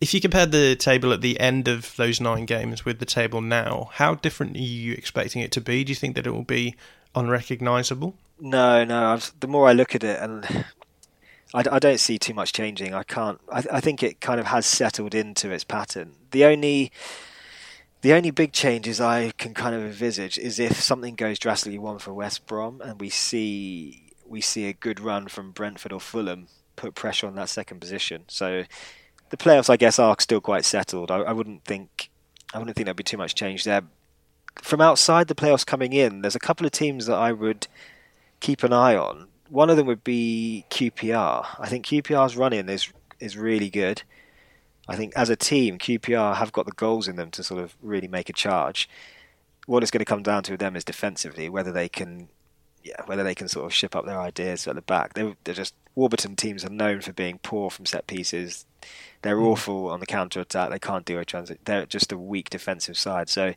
[0.00, 3.40] if you compare the table at the end of those nine games with the table
[3.40, 5.84] now, how different are you expecting it to be?
[5.84, 6.76] Do you think that it will be
[7.14, 8.14] unrecognisable?
[8.40, 9.12] No, no.
[9.12, 10.64] I've, the more I look at it, and
[11.54, 12.94] I, I don't see too much changing.
[12.94, 13.40] I can't.
[13.50, 16.12] I, I think it kind of has settled into its pattern.
[16.30, 16.92] The only
[18.02, 21.98] the only big changes I can kind of envisage is if something goes drastically wrong
[21.98, 26.46] for West Brom and we see we see a good run from Brentford or Fulham
[26.76, 28.22] put pressure on that second position.
[28.28, 28.64] So
[29.30, 31.10] the playoffs, I guess, are still quite settled.
[31.10, 32.10] I, I wouldn't think
[32.52, 33.82] I wouldn't think there'd be too much change there.
[34.62, 37.68] From outside the playoffs coming in, there's a couple of teams that I would
[38.40, 39.28] keep an eye on.
[39.48, 41.46] One of them would be QPR.
[41.58, 44.02] I think QPR's running is is really good.
[44.88, 47.76] I think as a team, QPR have got the goals in them to sort of
[47.82, 48.88] really make a charge.
[49.66, 52.28] What it's going to come down to with them is defensively, whether they can,
[52.82, 55.12] yeah, whether they can sort of ship up their ideas at the back.
[55.12, 58.64] They're, they're just Warburton teams are known for being poor from set pieces.
[59.22, 59.46] They're mm.
[59.46, 60.70] awful on the counter attack.
[60.70, 61.60] They can't do a transit.
[61.64, 63.28] They're just a weak defensive side.
[63.28, 63.54] So,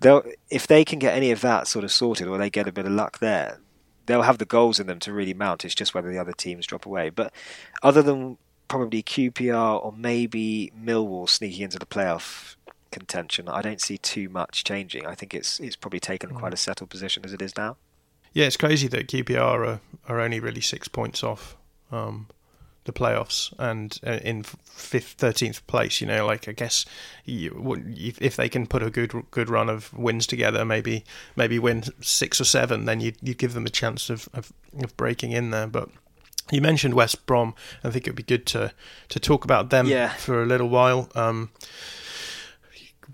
[0.00, 2.72] they'll if they can get any of that sort of sorted, or they get a
[2.72, 3.60] bit of luck there,
[4.06, 5.64] they'll have the goals in them to really mount.
[5.64, 7.10] It's just whether the other teams drop away.
[7.10, 7.32] But
[7.82, 12.56] other than probably QPR or maybe Millwall sneaking into the playoff
[12.90, 15.06] contention, I don't see too much changing.
[15.06, 16.60] I think it's it's probably taken quite a mm.
[16.60, 17.76] settled position as it is now.
[18.32, 21.56] Yeah, it's crazy that QPR are, are only really six points off
[21.90, 22.28] um,
[22.88, 26.00] the playoffs and uh, in fifth, thirteenth place.
[26.00, 26.86] You know, like I guess
[27.24, 27.84] you,
[28.18, 31.04] if they can put a good good run of wins together, maybe
[31.36, 34.96] maybe win six or seven, then you you give them a chance of, of, of
[34.96, 35.66] breaking in there.
[35.66, 35.90] But
[36.50, 37.54] you mentioned West Brom.
[37.84, 38.72] I think it'd be good to
[39.10, 40.14] to talk about them yeah.
[40.14, 41.10] for a little while.
[41.14, 41.50] Um,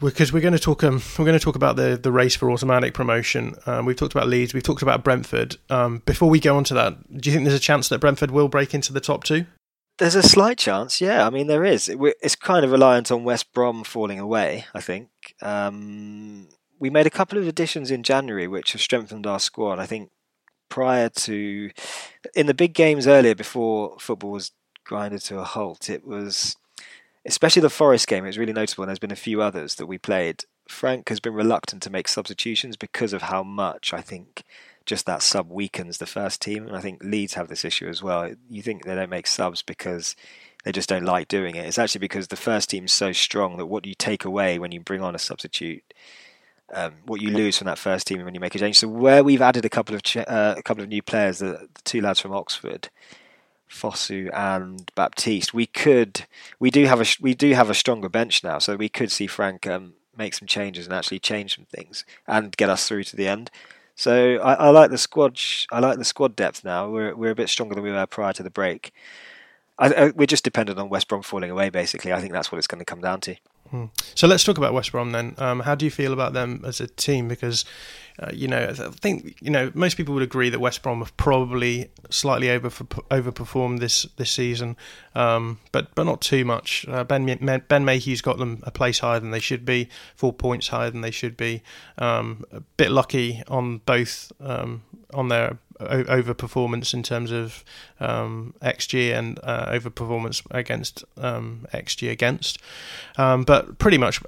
[0.01, 2.51] because we're going to talk um, we're going to talk about the the race for
[2.51, 3.57] automatic promotion.
[3.67, 5.57] Um, we've talked about Leeds, we've talked about Brentford.
[5.69, 8.31] Um, before we go on to that, do you think there's a chance that Brentford
[8.31, 9.47] will break into the top two?
[9.99, 11.25] There's a slight chance, yeah.
[11.25, 11.89] I mean, there is.
[11.89, 14.65] It's kind of reliant on West Brom falling away.
[14.75, 15.09] I think
[15.41, 16.49] um,
[16.81, 19.79] we made a couple of additions in January, which have strengthened our squad.
[19.79, 20.11] I think
[20.69, 21.71] prior to
[22.35, 24.51] in the big games earlier before football was
[24.83, 26.57] grinded to a halt, it was
[27.25, 28.25] especially the Forest game.
[28.25, 30.45] It was really notable, and there's been a few others that we played.
[30.69, 34.43] Frank has been reluctant to make substitutions because of how much I think
[34.87, 38.03] just that sub weakens the first team, and I think Leeds have this issue as
[38.03, 38.31] well.
[38.49, 40.15] You think they don't make subs because
[40.65, 41.67] they just don't like doing it.
[41.67, 44.81] It's actually because the first team's so strong that what you take away when you
[44.81, 45.83] bring on a substitute
[46.73, 48.79] um, what you lose from that first team when you make a change.
[48.79, 51.69] So where we've added a couple of ch- uh, a couple of new players, the,
[51.73, 52.89] the, two lads from Oxford,
[53.71, 56.27] Fosu and Baptiste, we could
[56.59, 59.27] we do have a we do have a stronger bench now, so we could see
[59.27, 63.17] Frank um, make some changes and actually change some things and get us through to
[63.17, 63.51] the end.
[63.95, 65.41] So I, I like the squad.
[65.71, 66.91] I like the squad depth now.
[66.91, 68.93] We're we're a bit stronger than we were prior to the break.
[69.79, 71.69] I, I, we're just dependent on West Brom falling away.
[71.69, 73.37] Basically, I think that's what it's going to come down to.
[73.71, 73.87] Hmm.
[74.15, 75.35] So let's talk about West Brom then.
[75.39, 77.29] Um, how do you feel about them as a team?
[77.29, 77.65] Because
[78.21, 81.17] uh, you know, I think you know most people would agree that West Brom have
[81.17, 84.77] probably slightly over overperformed this this season,
[85.17, 86.87] um, but but not too much.
[86.89, 90.69] Uh, ben Ben Mayhew's got them a place higher than they should be, four points
[90.69, 91.63] higher than they should be.
[91.99, 97.65] Um, a bit lucky on both um, on their over performance in terms of
[98.01, 102.59] um, xG and uh, over performance against um, xG against,
[103.17, 104.21] um, but pretty much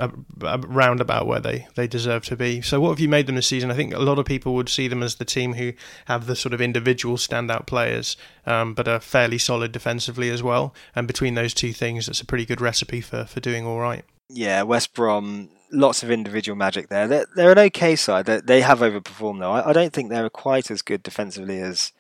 [0.42, 2.60] around about where they, they deserve to be.
[2.60, 3.70] So, what have you made them this season?
[3.70, 5.72] I think a lot of people would see them as the team who
[6.06, 10.74] have the sort of individual standout players, um, but are fairly solid defensively as well.
[10.94, 14.04] And between those two things, that's a pretty good recipe for, for doing all right.
[14.28, 17.08] Yeah, West Brom lots of individual magic there.
[17.08, 18.26] They're, they're an okay side.
[18.26, 19.52] They're, they have overperformed though.
[19.52, 21.92] I, I, don't think they're quite as good defensively as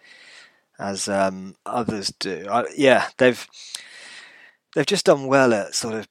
[0.78, 2.46] as um, others do.
[2.50, 3.46] I, yeah, they've
[4.74, 6.08] they've just done well at sort of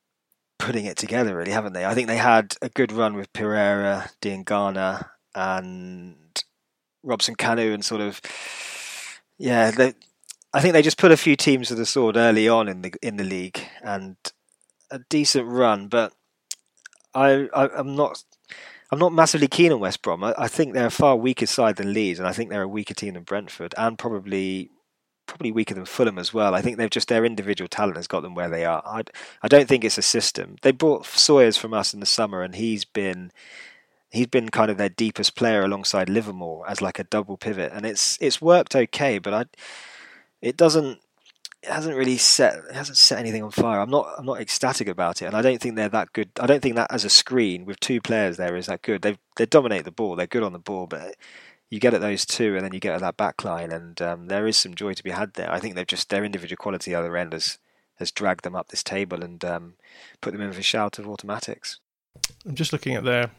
[0.57, 1.85] putting it together, really, haven't they?
[1.85, 6.43] I think they had a good run with Pereira, Diangana, and
[7.03, 8.21] Robson Kanu, and sort of
[9.37, 9.71] yeah.
[9.71, 9.93] They,
[10.53, 12.93] I think they just put a few teams to the sword early on in the
[13.01, 14.15] in the league and
[14.91, 16.13] a decent run, but
[17.15, 18.23] I, I am not
[18.91, 20.23] I'm not massively keen on West Brom.
[20.23, 22.67] I, I, think they're a far weaker side than Leeds, and I think they're a
[22.67, 24.69] weaker team than Brentford, and probably
[25.27, 26.53] probably weaker than Fulham as well.
[26.53, 28.83] I think they've just their individual talent has got them where they are.
[28.85, 29.03] I
[29.41, 30.57] I don't think it's a system.
[30.61, 33.31] They bought Sawyers from us in the summer, and he's been
[34.11, 37.85] he's been kind of their deepest player alongside Livermore as like a double pivot, and
[37.85, 39.45] it's it's worked okay, but I
[40.41, 40.99] it doesn't
[41.65, 43.79] it hasn't really set it hasn't set anything on fire.
[43.79, 46.29] I'm not I'm not ecstatic about it, and I don't think they're that good.
[46.39, 49.01] I don't think that as a screen with two players there is that good.
[49.01, 50.15] They they dominate the ball.
[50.15, 51.15] They're good on the ball, but
[51.69, 54.27] you get at those two, and then you get at that back line, and um,
[54.27, 55.51] there is some joy to be had there.
[55.51, 57.57] I think they've just their individual quality the other end has
[57.95, 59.73] has dragged them up this table and um,
[60.21, 61.79] put them in for a shout of automatics.
[62.45, 63.31] I'm just looking at their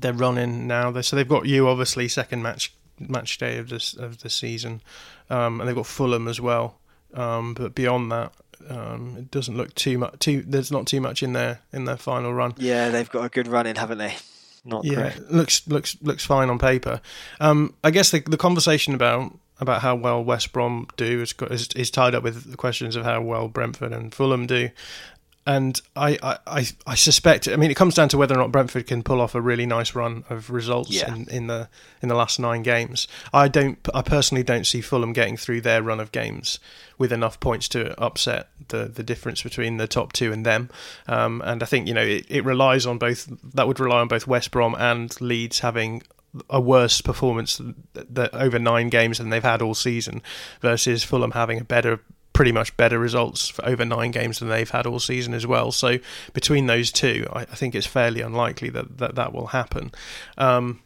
[0.00, 0.98] their running now.
[1.02, 4.80] So they've got you obviously second match match day of this of the season,
[5.28, 6.78] um, and they've got Fulham as well
[7.14, 8.32] um, but beyond that,
[8.68, 10.18] um, it doesn't look too much.
[10.18, 12.54] Too there's not too much in their in their final run.
[12.58, 14.14] Yeah, they've got a good run in, haven't they?
[14.64, 15.30] Not yeah, great.
[15.30, 17.00] looks looks looks fine on paper.
[17.40, 21.68] Um, I guess the the conversation about about how well West Brom do is, is,
[21.76, 24.70] is tied up with the questions of how well Brentford and Fulham do
[25.44, 27.48] and I, I, I suspect.
[27.48, 29.66] I mean, it comes down to whether or not Brentford can pull off a really
[29.66, 31.12] nice run of results yeah.
[31.12, 31.68] in, in the
[32.00, 33.08] in the last nine games.
[33.32, 33.76] I don't.
[33.92, 36.60] I personally don't see Fulham getting through their run of games
[36.96, 40.70] with enough points to upset the the difference between the top two and them.
[41.08, 43.28] Um, and I think you know it, it relies on both.
[43.54, 46.02] That would rely on both West Brom and Leeds having
[46.48, 47.60] a worse performance
[47.94, 50.22] that over nine games than they've had all season,
[50.60, 52.00] versus Fulham having a better
[52.32, 55.70] pretty much better results for over nine games than they've had all season as well.
[55.72, 55.98] So
[56.32, 59.92] between those two, I, I think it's fairly unlikely that that, that will happen.
[60.38, 60.80] Um,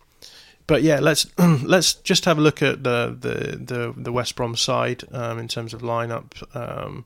[0.66, 4.56] but yeah, let's let's just have a look at the the the, the West Brom
[4.56, 7.04] side um, in terms of lineup um,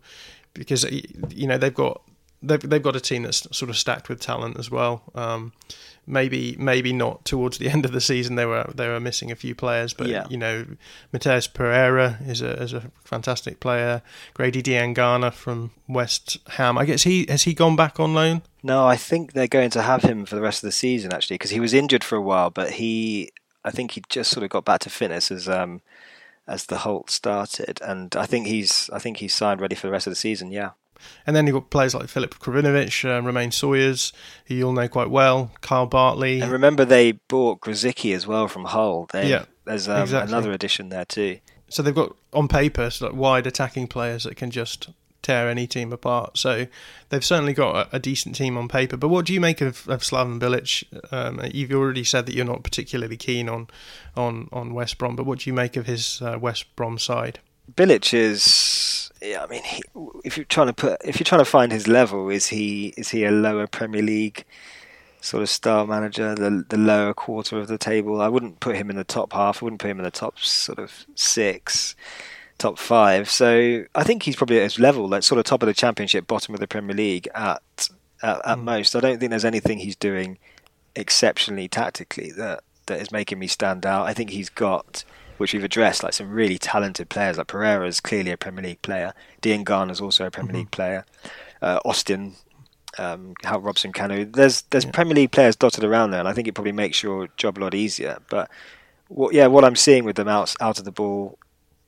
[0.55, 0.85] because
[1.31, 2.03] you know they've got
[2.43, 5.03] they've they've got a team that's sort of stacked with talent as well.
[5.15, 5.53] Um,
[6.11, 8.35] maybe maybe not towards the end of the season.
[8.35, 10.27] They were they were missing a few players, but yeah.
[10.29, 10.67] you know,
[11.13, 14.03] Matheus Pereira is a is a fantastic player.
[14.35, 16.77] Grady Diangana from West Ham.
[16.77, 18.43] I guess he has he gone back on loan.
[18.63, 21.37] No, I think they're going to have him for the rest of the season actually,
[21.37, 23.31] because he was injured for a while, but he
[23.65, 25.81] I think he just sort of got back to fitness as um
[26.47, 29.93] as the halt started, and I think he's I think he's signed ready for the
[29.93, 30.51] rest of the season.
[30.51, 30.71] Yeah.
[31.27, 34.13] And then you've got players like Filip Krovinovic, uh, Romaine Sawyers,
[34.47, 36.41] who you'll know quite well, Kyle Bartley.
[36.41, 39.09] And remember, they bought Grosicki as well from Hull.
[39.13, 40.33] They, yeah, there's um, exactly.
[40.33, 41.39] another addition there too.
[41.69, 44.91] So they've got on paper sort of wide attacking players that can just
[45.23, 46.39] tear any team apart.
[46.39, 46.67] So
[47.09, 48.97] they've certainly got a, a decent team on paper.
[48.97, 50.85] But what do you make of, of Slaven Bilic?
[51.13, 53.69] Um, you've already said that you're not particularly keen on
[54.17, 57.39] on, on West Brom, but what do you make of his uh, West Brom side?
[57.73, 58.43] Bilic is,
[59.23, 59.83] yeah, I mean, he,
[60.25, 63.11] if you're trying to put, if you're trying to find his level, is he is
[63.11, 64.45] he a lower Premier League
[65.21, 68.21] sort of star manager, the the lower quarter of the table?
[68.21, 69.63] I wouldn't put him in the top half.
[69.63, 71.95] I wouldn't put him in the top sort of six,
[72.59, 73.29] top five.
[73.29, 76.27] So I think he's probably at his level, like sort of top of the Championship,
[76.27, 77.63] bottom of the Premier League at
[78.23, 78.63] at, at mm.
[78.63, 78.97] most.
[78.97, 80.39] I don't think there's anything he's doing
[80.97, 84.07] exceptionally tactically that that is making me stand out.
[84.07, 85.05] I think he's got
[85.41, 87.39] which we've addressed, like some really talented players.
[87.39, 89.15] Like Pereira is clearly a Premier League player.
[89.41, 90.59] Diangana is also a Premier mm-hmm.
[90.59, 91.07] League player.
[91.63, 92.35] Uh, Austin,
[92.99, 94.31] um, Hal Robson Kanu.
[94.31, 94.91] There's there's yeah.
[94.91, 97.61] Premier League players dotted around there, and I think it probably makes your job a
[97.61, 98.19] lot easier.
[98.29, 98.51] But
[99.09, 101.39] what, yeah, what I'm seeing with them out out of the ball,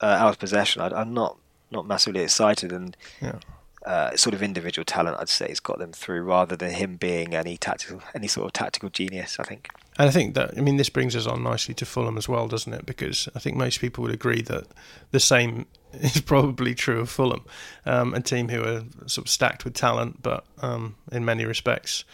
[0.01, 1.37] uh, out of possession, I, am not
[1.71, 3.39] not massively excited, and yeah.
[3.85, 7.35] uh, sort of individual talent, I'd say, has got them through rather than him being
[7.35, 9.37] any tactical, any sort of tactical genius.
[9.39, 9.69] I think.
[9.99, 12.49] And I think that I mean this brings us on nicely to Fulham as well,
[12.49, 12.87] doesn't it?
[12.87, 14.65] Because I think most people would agree that
[15.11, 17.45] the same is probably true of Fulham,
[17.85, 22.05] um, a team who are sort of stacked with talent, but um, in many respects.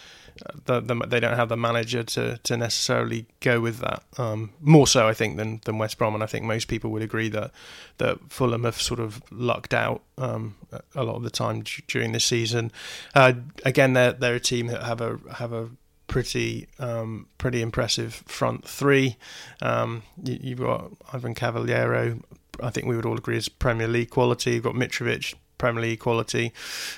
[0.66, 4.04] The, the, they don't have the manager to, to necessarily go with that.
[4.18, 7.02] Um, more so, I think, than, than West Brom, and I think most people would
[7.02, 7.50] agree that
[7.96, 10.54] that Fulham have sort of lucked out um,
[10.94, 12.70] a lot of the time d- during this season.
[13.16, 13.32] Uh,
[13.64, 15.70] again, they're they're a team that have a have a
[16.08, 19.16] pretty um, pretty impressive front three.
[19.62, 22.18] Um, you, have got Ivan Cavaleiro.
[22.60, 24.54] I think we would all agree is Premier League quality.
[24.54, 26.52] You've got Mitrovic, Premier League quality.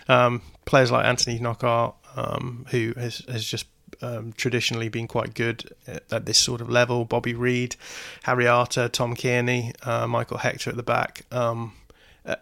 [0.09, 3.67] Um, players like Anthony Knockaert, um, who has, has just
[4.01, 7.05] um, traditionally been quite good at, at, this sort of level.
[7.05, 7.77] Bobby Reid,
[8.23, 11.27] Harry Arter, Tom Cairney, uh, Michael Hector at the back.
[11.31, 11.75] Um,
[12.25, 12.37] uh,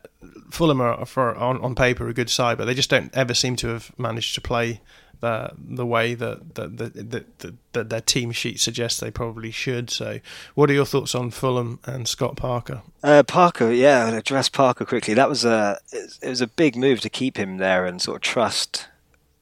[0.51, 3.57] Fulham are, for, on, on paper, a good side, but they just don't ever seem
[3.57, 4.81] to have managed to play
[5.21, 9.91] the the way that that, that, that, their team sheet suggests they probably should.
[9.91, 10.21] So,
[10.55, 12.83] what are your thoughts on Fulham and Scott Parker?
[13.03, 15.15] Uh, Parker, yeah, I'll address Parker quickly.
[15.15, 18.23] That was a it was a big move to keep him there and sort of
[18.23, 18.89] trust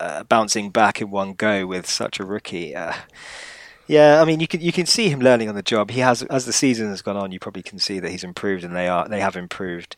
[0.00, 2.74] uh, bouncing back in one go with such a rookie.
[2.74, 2.94] Uh,
[3.86, 5.90] yeah, I mean you can you can see him learning on the job.
[5.90, 8.64] He has as the season has gone on, you probably can see that he's improved
[8.64, 9.96] and they are they have improved.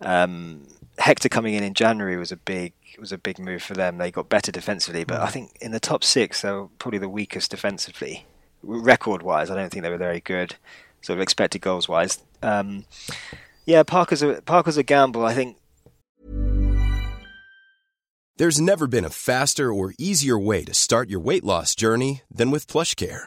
[0.00, 0.66] Um,
[0.98, 3.98] Hector coming in in January was a big was a big move for them.
[3.98, 5.32] They got better defensively, but I mm.
[5.32, 8.26] think in the top six they were probably the weakest defensively,
[8.62, 9.50] record wise.
[9.50, 10.56] I don't think they were very good,
[11.02, 12.22] sort of expected goals wise.
[12.42, 12.84] Um,
[13.64, 15.24] yeah, Parker's a Parker's a gamble.
[15.24, 15.56] I think.
[18.38, 22.50] There's never been a faster or easier way to start your weight loss journey than
[22.50, 23.26] with PlushCare.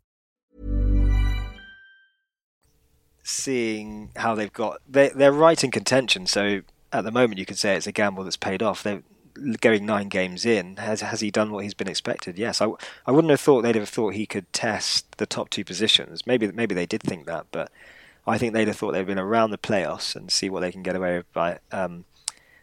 [3.23, 6.25] Seeing how they've got, they, they're right in contention.
[6.25, 6.61] So
[6.91, 8.83] at the moment, you could say it's a gamble that's paid off.
[8.83, 9.03] They're
[9.61, 10.75] going nine games in.
[10.77, 12.37] Has has he done what he's been expected?
[12.37, 12.61] Yes.
[12.61, 12.67] I,
[13.05, 16.27] I wouldn't have thought they'd have thought he could test the top two positions.
[16.27, 17.71] Maybe maybe they did think that, but
[18.27, 20.83] I think they'd have thought they'd been around the playoffs and see what they can
[20.83, 22.05] get away with by um,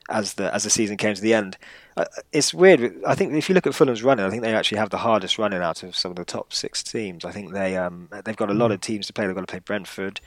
[0.09, 1.57] as the as the season came to the end.
[1.97, 3.03] Uh, it's weird.
[3.07, 5.39] I think if you look at Fulham's running, I think they actually have the hardest
[5.39, 7.25] running out of some of the top six teams.
[7.25, 9.27] I think they um, they've got a lot of teams to play.
[9.27, 10.21] They've got to play Brentford,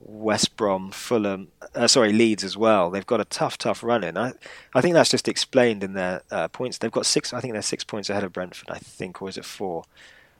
[0.00, 2.90] West Brom, Fulham, uh, sorry Leeds as well.
[2.90, 4.16] They've got a tough, tough run in.
[4.16, 4.32] I,
[4.74, 6.78] I think that's just explained in their uh, points.
[6.78, 7.32] They've got six.
[7.32, 8.70] I think they're six points ahead of Brentford.
[8.70, 9.84] I think, or is it four?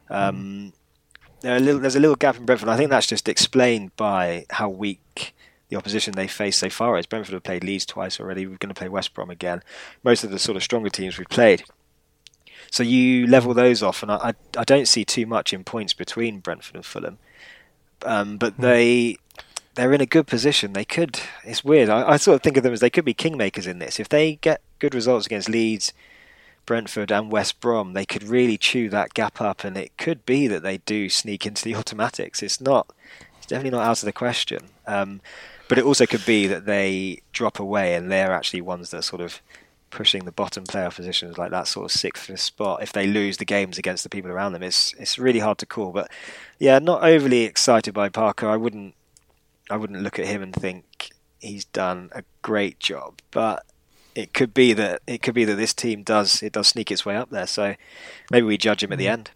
[0.08, 0.72] Um,
[1.44, 2.68] a little, there's a little gap in Brentford.
[2.68, 5.34] I think that's just explained by how weak
[5.68, 7.06] the opposition they face so far is.
[7.06, 8.46] Brentford have played Leeds twice already.
[8.46, 9.62] We're going to play West Brom again.
[10.02, 11.64] Most of the sort of stronger teams we've played.
[12.70, 16.38] So you level those off, and I, I, don't see too much in points between
[16.38, 17.18] Brentford and Fulham.
[18.04, 18.62] Um, but hmm.
[18.62, 19.16] they
[19.74, 20.72] they're in a good position.
[20.72, 21.20] They could.
[21.44, 21.88] It's weird.
[21.88, 24.00] I, I sort of think of them as they could be kingmakers in this.
[24.00, 25.92] If they get good results against Leeds,
[26.66, 30.46] Brentford and West Brom, they could really chew that gap up, and it could be
[30.46, 32.42] that they do sneak into the automatics.
[32.42, 32.88] It's not,
[33.38, 34.68] it's definitely not out of the question.
[34.86, 35.20] Um,
[35.68, 39.02] but it also could be that they drop away, and they're actually ones that are
[39.02, 39.40] sort of
[39.90, 42.82] pushing the bottom playoff positions, like that sort of sixth spot.
[42.82, 45.66] If they lose the games against the people around them, it's it's really hard to
[45.66, 45.92] call.
[45.92, 46.10] But
[46.58, 48.48] yeah, not overly excited by Parker.
[48.48, 48.94] I wouldn't,
[49.70, 53.64] I wouldn't look at him and think he's done a great job, but
[54.14, 57.06] it could be that it could be that this team does it does sneak its
[57.06, 57.46] way up there.
[57.46, 57.74] So
[58.30, 59.12] maybe we judge him at the mm.
[59.12, 59.30] end.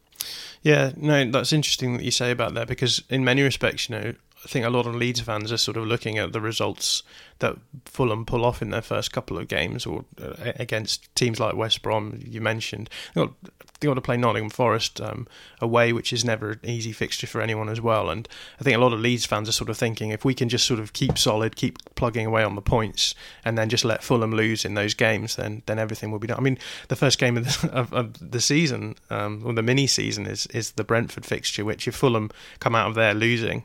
[0.63, 4.15] Yeah, no, that's interesting that you say about that because in many respects, you know,
[4.45, 7.03] I think a lot of Leeds fans are sort of looking at the results
[7.39, 7.57] that
[7.87, 11.83] Fulham pull off in their first couple of games, or uh, against teams like West
[11.83, 12.19] Brom.
[12.23, 13.33] You mentioned they got,
[13.81, 15.27] they got to play Nottingham Forest um,
[15.61, 18.11] away, which is never an easy fixture for anyone as well.
[18.11, 18.29] And
[18.61, 20.67] I think a lot of Leeds fans are sort of thinking if we can just
[20.67, 23.15] sort of keep solid, keep plugging away on the points,
[23.45, 26.39] and then just let Fulham lose in those games, then then everything will be done.
[26.39, 26.59] I mean,
[26.89, 30.47] the first game of the, of, of the season, um, or the mini season, is
[30.47, 33.65] is the Brentford fixture, which if Fulham come out of there losing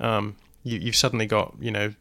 [0.00, 1.94] um, you, have suddenly got you know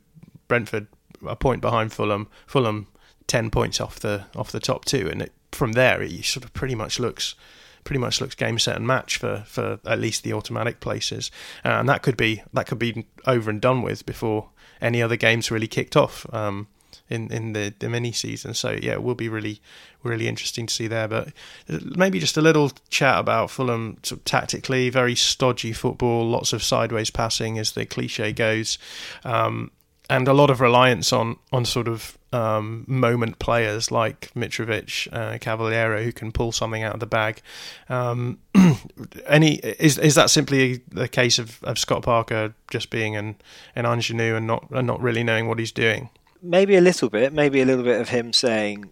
[0.48, 0.88] Brentford
[1.26, 2.88] a point behind Fulham, Fulham
[3.26, 6.54] ten points off the off the top two, and it, from there it sort of
[6.54, 7.36] pretty much looks
[7.84, 11.32] pretty much looks game set and match for, for at least the automatic places,
[11.64, 14.50] uh, and that could be that could be over and done with before
[14.82, 16.26] any other games really kicked off.
[16.34, 16.68] Um,
[17.10, 18.54] in in the, the mini season.
[18.54, 19.62] So yeah, it will be really
[20.04, 21.08] really interesting to see there.
[21.08, 21.30] But
[21.68, 26.64] maybe just a little chat about Fulham sort of tactically, very stodgy football, lots of
[26.64, 28.78] sideways passing as the cliche goes,
[29.24, 29.72] um,
[30.10, 35.38] and a lot of reliance on on sort of um, moment players like Mitrovic, uh,
[35.40, 37.42] Cavaleiro, who can pull something out of the bag.
[37.90, 38.40] Um,
[39.28, 43.36] any is is that simply the case of, of Scott Parker just being an
[43.76, 46.10] an ingenue and not and not really knowing what he's doing?
[46.42, 48.90] maybe a little bit, maybe a little bit of him saying,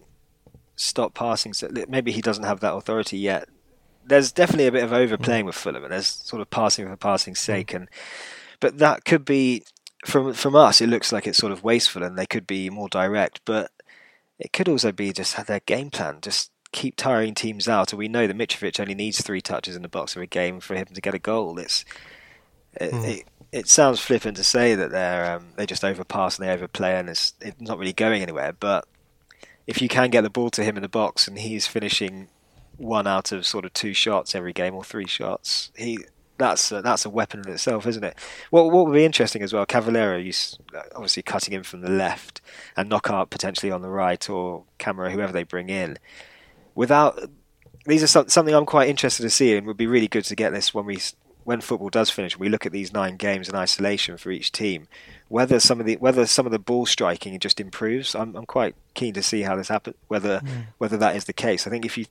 [0.76, 3.48] "Stop passing." So maybe he doesn't have that authority yet.
[4.04, 5.46] There's definitely a bit of overplaying mm.
[5.48, 7.44] with Fulham, and there's sort of passing for passing's mm.
[7.44, 7.88] sake, and
[8.60, 9.64] but that could be
[10.06, 10.80] from from us.
[10.80, 13.70] It looks like it's sort of wasteful, and they could be more direct, but
[14.38, 17.92] it could also be just their game plan, just keep tiring teams out.
[17.92, 20.60] And we know that Mitrovic only needs three touches in the box of a game
[20.60, 21.58] for him to get a goal.
[21.58, 21.84] It's
[22.74, 23.08] it, mm.
[23.08, 26.98] it, it sounds flippant to say that they're um, they just overpass and they overplay
[26.98, 28.52] and it's it's not really going anywhere.
[28.52, 28.86] But
[29.66, 32.28] if you can get the ball to him in the box and he's finishing
[32.76, 35.98] one out of sort of two shots every game or three shots, he
[36.38, 38.16] that's a, that's a weapon in itself, isn't it?
[38.50, 40.18] What what would be interesting as well, Cavaleiro,
[40.94, 42.40] obviously cutting in from the left
[42.76, 45.98] and Knockaert potentially on the right, or Camara, whoever they bring in.
[46.74, 47.18] Without
[47.86, 50.36] these are some, something I'm quite interested to see, and would be really good to
[50.36, 50.98] get this when we
[51.46, 54.88] when football does finish, we look at these nine games in isolation for each team.
[55.28, 58.74] Whether some of the whether some of the ball striking just improves, I'm I'm quite
[58.94, 59.96] keen to see how this happens.
[60.08, 60.66] Whether mm.
[60.78, 62.06] whether that is the case, I think if you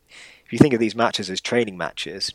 [0.46, 2.34] if you think of these matches as training matches,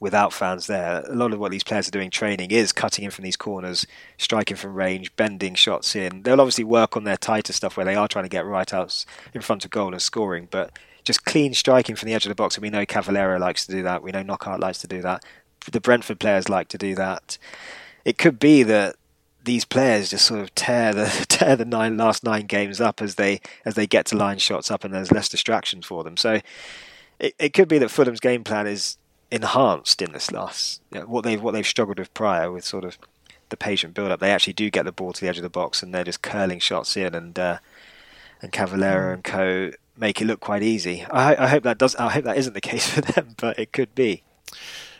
[0.00, 3.10] without fans there, a lot of what these players are doing training is cutting in
[3.10, 3.86] from these corners,
[4.16, 6.22] striking from range, bending shots in.
[6.22, 9.06] They'll obviously work on their tighter stuff where they are trying to get right outs
[9.34, 10.70] in front of goal and scoring, but
[11.04, 13.72] just clean striking from the edge of the box, and we know Cavaleiro likes to
[13.72, 14.02] do that.
[14.02, 15.24] We know Knockaert likes to do that.
[15.70, 17.38] The Brentford players like to do that.
[18.04, 18.96] It could be that
[19.44, 23.14] these players just sort of tear the tear the nine last nine games up as
[23.16, 26.16] they as they get to line shots up, and there's less distractions for them.
[26.16, 26.40] So
[27.18, 28.98] it, it could be that Fulham's game plan is
[29.30, 32.84] enhanced in this last you know, what they've what they've struggled with prior with sort
[32.84, 32.98] of
[33.50, 34.20] the patient build up.
[34.20, 36.22] They actually do get the ball to the edge of the box and they're just
[36.22, 37.58] curling shots in and uh,
[38.42, 41.04] and Cavaleiro and co make it look quite easy.
[41.10, 41.96] I, I hope that does.
[41.96, 44.22] I hope that isn't the case for them, but it could be.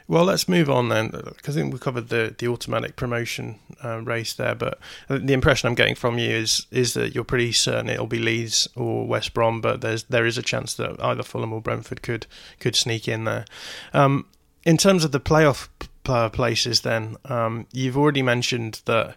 [0.09, 4.01] Well, let's move on then, because I think we covered the, the automatic promotion uh,
[4.01, 4.55] race there.
[4.55, 4.79] But
[5.11, 8.67] the impression I'm getting from you is is that you're pretty certain it'll be Leeds
[8.75, 12.27] or West Brom, but there's there is a chance that either Fulham or Brentford could
[12.59, 13.45] could sneak in there.
[13.93, 14.25] Um,
[14.65, 15.69] in terms of the playoff
[16.33, 19.17] places, then um, you've already mentioned that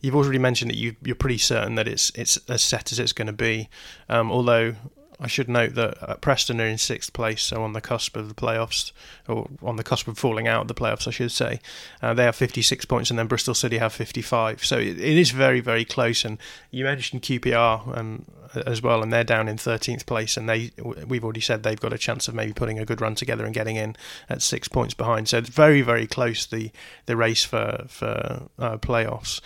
[0.00, 3.12] you've already mentioned that you, are pretty certain that it's it's as set as it's
[3.12, 3.68] going to be.
[4.08, 4.76] Um, although
[5.20, 8.28] I should note that uh, Preston are in sixth place, so on the cusp of
[8.28, 8.92] the playoffs,
[9.26, 11.60] or on the cusp of falling out of the playoffs, I should say.
[12.00, 14.64] Uh, they have 56 points, and then Bristol City have 55.
[14.64, 16.24] So it, it is very, very close.
[16.24, 16.38] And
[16.70, 18.26] you mentioned QPR um,
[18.66, 20.70] as well, and they're down in 13th place, and they
[21.06, 23.54] we've already said they've got a chance of maybe putting a good run together and
[23.54, 23.96] getting in
[24.28, 25.28] at six points behind.
[25.28, 26.70] So it's very, very close the
[27.06, 29.40] the race for for uh, playoffs.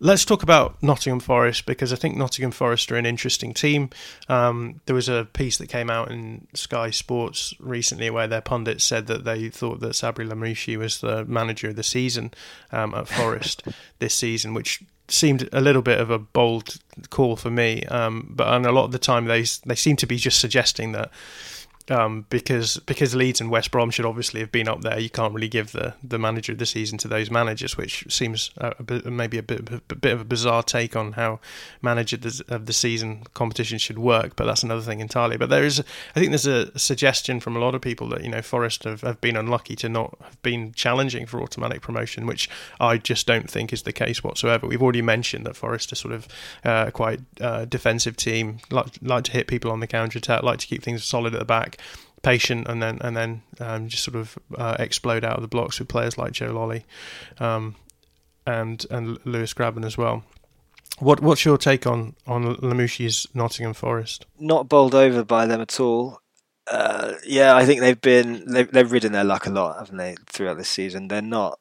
[0.00, 3.90] Let's talk about Nottingham Forest because I think Nottingham Forest are an interesting team.
[4.28, 8.84] Um, there was a piece that came out in Sky Sports recently where their pundits
[8.84, 12.32] said that they thought that Sabri Lamouchi was the manager of the season
[12.72, 13.62] um, at Forest
[13.98, 16.76] this season, which seemed a little bit of a bold
[17.10, 17.84] call for me.
[17.84, 20.92] Um, but and a lot of the time they they seem to be just suggesting
[20.92, 21.10] that
[21.90, 24.98] um, because because Leeds and West Brom should obviously have been up there.
[24.98, 28.50] You can't really give the, the manager of the season to those managers, which seems
[28.56, 31.40] a, a bit, maybe a bit, a bit of a bizarre take on how
[31.82, 32.16] manager
[32.48, 34.34] of the season competition should work.
[34.34, 35.36] But that's another thing entirely.
[35.36, 35.80] But there is,
[36.16, 39.02] I think, there's a suggestion from a lot of people that you know Forest have,
[39.02, 42.48] have been unlucky to not have been challenging for automatic promotion, which
[42.80, 44.66] I just don't think is the case whatsoever.
[44.66, 46.28] We've already mentioned that Forest are sort of
[46.64, 50.60] uh, quite uh, defensive team, like like to hit people on the counter attack, like
[50.60, 51.73] to keep things solid at the back
[52.22, 55.78] patient and then and then um, just sort of uh, explode out of the blocks
[55.78, 56.84] with players like Joe Lolley
[57.38, 57.76] um,
[58.46, 60.24] and and Lewis Grabban as well.
[60.98, 64.26] What what's your take on on Lamouchi's Nottingham Forest?
[64.38, 66.20] Not bowled over by them at all.
[66.66, 70.16] Uh, yeah, I think they've been they've, they've ridden their luck a lot, haven't they,
[70.26, 71.08] throughout this season?
[71.08, 71.58] They're not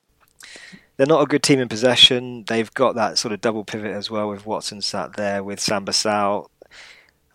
[0.97, 2.45] they're not a good team in possession.
[2.47, 5.93] They've got that sort of double pivot as well with Watson sat there with Samba
[5.93, 6.49] Sow.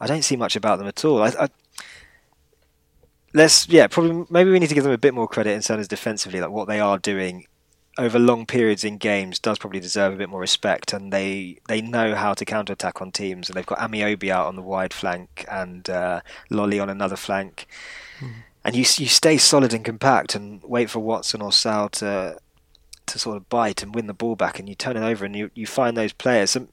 [0.01, 1.23] I don't see much about them at all.
[1.23, 1.49] I, I,
[3.35, 5.83] let's yeah probably maybe we need to give them a bit more credit in terms
[5.83, 7.47] of defensively like what they are doing
[7.99, 11.81] over long periods in games does probably deserve a bit more respect and they they
[11.83, 14.95] know how to counter attack on teams and they've got Ameobi out on the wide
[14.95, 17.67] flank and uh, Lolley on another flank
[18.21, 18.33] mm.
[18.65, 22.39] and you you stay solid and compact and wait for Watson or Sow to
[23.07, 25.35] to sort of bite and win the ball back and you turn it over and
[25.35, 26.69] you, you find those players and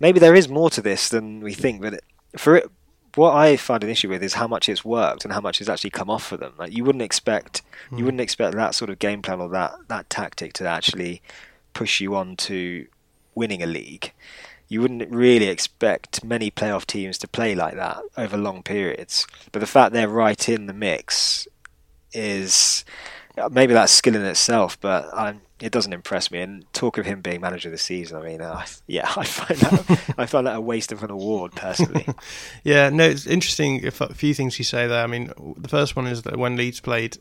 [0.00, 2.00] maybe there is more to this than we think but
[2.36, 2.70] for it
[3.16, 5.68] what I find an issue with is how much it's worked and how much has
[5.68, 6.52] actually come off for them.
[6.58, 7.92] Like you wouldn't expect mm.
[7.92, 8.04] you hmm.
[8.04, 11.22] wouldn't expect that sort of game plan or that that tactic to actually
[11.74, 12.86] push you on to
[13.34, 14.12] winning a league.
[14.68, 19.26] You wouldn't really expect many playoff teams to play like that over long periods.
[19.52, 21.46] But the fact they're right in the mix
[22.12, 22.84] is
[23.50, 26.40] maybe that's skill in itself, but I'm it doesn't impress me.
[26.40, 29.60] And talk of him being manager of the season, I mean, uh, yeah, I find
[29.60, 32.06] that I find that a waste of an award personally.
[32.64, 33.86] yeah, no, it's interesting.
[33.86, 35.02] A few things you say there.
[35.02, 37.18] I mean, the first one is that when Leeds played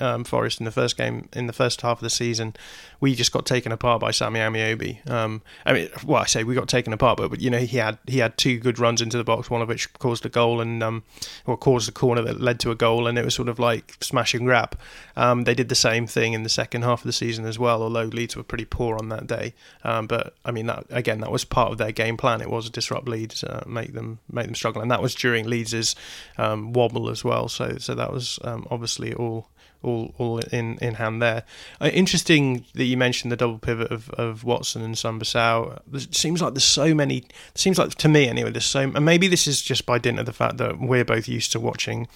[0.00, 2.54] um, Forest in the first game in the first half of the season,
[3.00, 5.08] we just got taken apart by Sammy Ameobi.
[5.08, 7.78] Um, I mean, well, I say we got taken apart, but, but you know he
[7.78, 10.60] had he had two good runs into the box, one of which caused a goal
[10.60, 11.04] and um,
[11.46, 13.96] or caused a corner that led to a goal, and it was sort of like
[14.00, 14.78] smash and grab.
[15.16, 17.82] Um, they did the same thing in the second half of the season as well,
[17.82, 19.54] although Leeds were pretty poor on that day.
[19.84, 22.40] Um, but I mean, that again, that was part of their game plan.
[22.40, 25.46] It was to disrupt Leeds, uh, make them make them struggle, and that was during
[25.46, 25.94] Leeds's
[26.36, 27.48] um, wobble as well.
[27.48, 29.48] So so that was um, obviously all
[29.82, 31.44] all all in, in hand there.
[31.80, 35.80] Uh, interesting that you mentioned the double pivot of, of Watson and Samba Sow.
[35.92, 37.18] It seems like there's so many.
[37.18, 38.50] It seems like to me anyway.
[38.50, 41.28] There's so, and maybe this is just by dint of the fact that we're both
[41.28, 42.08] used to watching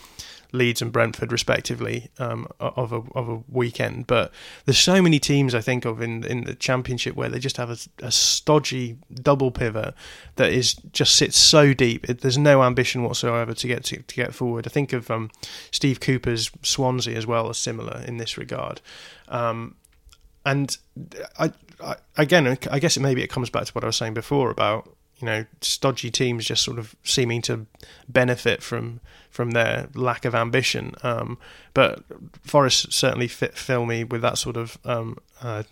[0.53, 4.07] Leeds and Brentford, respectively, um, of a of a weekend.
[4.07, 4.30] But
[4.64, 7.70] there's so many teams I think of in in the Championship where they just have
[7.70, 9.94] a, a stodgy double pivot
[10.36, 12.09] that is just sits so deep.
[12.09, 14.66] It, there's no ambition whatsoever to get to, to get forward.
[14.66, 15.30] I think of um,
[15.70, 18.80] Steve Cooper's Swansea as well as similar in this regard.
[19.28, 19.76] Um,
[20.44, 20.76] and
[21.38, 24.14] I, I, again, I guess it maybe it comes back to what I was saying
[24.14, 27.66] before about you know stodgy teams just sort of seeming to
[28.09, 29.01] benefit from
[29.31, 30.95] from their lack of ambition.
[31.03, 31.39] Um,
[31.73, 32.05] but
[32.43, 35.62] Forest certainly fit, fill me with that sort of um, uh,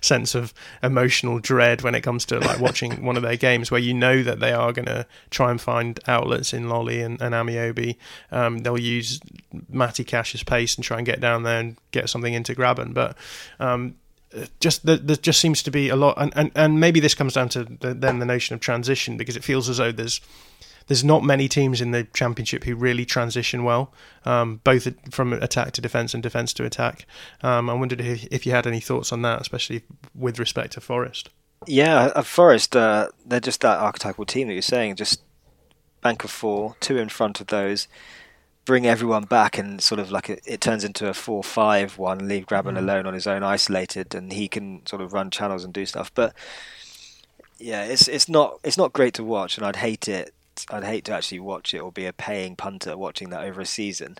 [0.00, 3.80] sense of emotional dread when it comes to like watching one of their games, where
[3.80, 7.34] you know that they are going to try and find outlets in Lolley and, and
[7.34, 7.96] Ameobi.
[8.30, 9.20] Um, they'll use
[9.68, 13.16] Matty Cash's pace and try and get down there and get something into Grabban, but
[13.58, 13.96] um,
[14.60, 17.34] just there, there, just seems to be a lot, and, and, and maybe this comes
[17.34, 20.20] down to the, then the notion of transition because it feels as though there's
[20.86, 23.92] there's not many teams in the championship who really transition well,
[24.24, 27.04] um, both from attack to defence and defence to attack.
[27.42, 29.82] Um, I wondered if, if, you had any thoughts on that, especially
[30.14, 31.28] with respect to Forest.
[31.66, 35.20] Yeah, Forest, uh, they're just that archetypal team that you're saying, just
[36.00, 37.86] bank of four, two in front of those
[38.68, 42.28] bring everyone back and sort of like a, it turns into a four-five-one.
[42.28, 42.78] Leave Grabban mm.
[42.78, 46.12] alone on his own, isolated, and he can sort of run channels and do stuff.
[46.14, 46.34] But
[47.58, 50.34] yeah, it's it's not it's not great to watch, and I'd hate it.
[50.70, 53.66] I'd hate to actually watch it or be a paying punter watching that over a
[53.66, 54.18] season.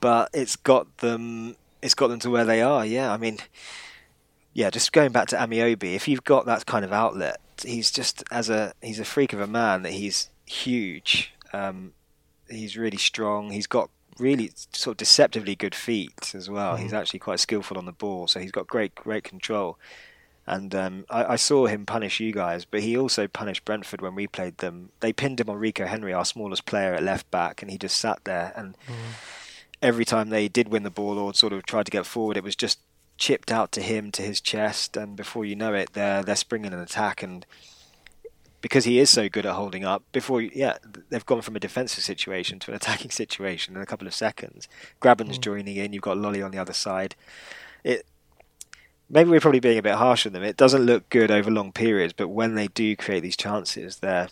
[0.00, 1.54] But it's got them.
[1.80, 2.84] It's got them to where they are.
[2.84, 3.38] Yeah, I mean,
[4.52, 4.70] yeah.
[4.70, 8.50] Just going back to Ameobi, if you've got that kind of outlet, he's just as
[8.50, 9.82] a he's a freak of a man.
[9.84, 11.32] That he's huge.
[11.52, 11.92] Um,
[12.50, 13.50] he's really strong.
[13.50, 16.74] He's got really sort of deceptively good feet as well.
[16.74, 16.82] Mm-hmm.
[16.82, 19.78] He's actually quite skillful on the ball, so he's got great great control.
[20.46, 24.16] And um, I, I, saw him punish you guys, but he also punished Brentford when
[24.16, 24.90] we played them.
[24.98, 27.98] They pinned him on Rico Henry, our smallest player at left back, and he just
[27.98, 28.52] sat there.
[28.56, 28.94] And mm.
[29.80, 32.42] every time they did win the ball or sort of tried to get forward, it
[32.42, 32.80] was just
[33.16, 34.96] chipped out to him to his chest.
[34.96, 37.46] And before you know it, they're they're springing an attack and
[38.60, 40.02] because he is so good at holding up.
[40.12, 44.06] Before, yeah, they've gone from a defensive situation to an attacking situation in a couple
[44.06, 44.68] of seconds.
[45.00, 45.42] Grabban's mm.
[45.42, 45.92] joining in.
[45.92, 47.14] You've got Lolley on the other side.
[47.84, 48.06] It
[49.08, 50.42] maybe we're probably being a bit harsh on them.
[50.42, 54.28] It doesn't look good over long periods, but when they do create these chances, they're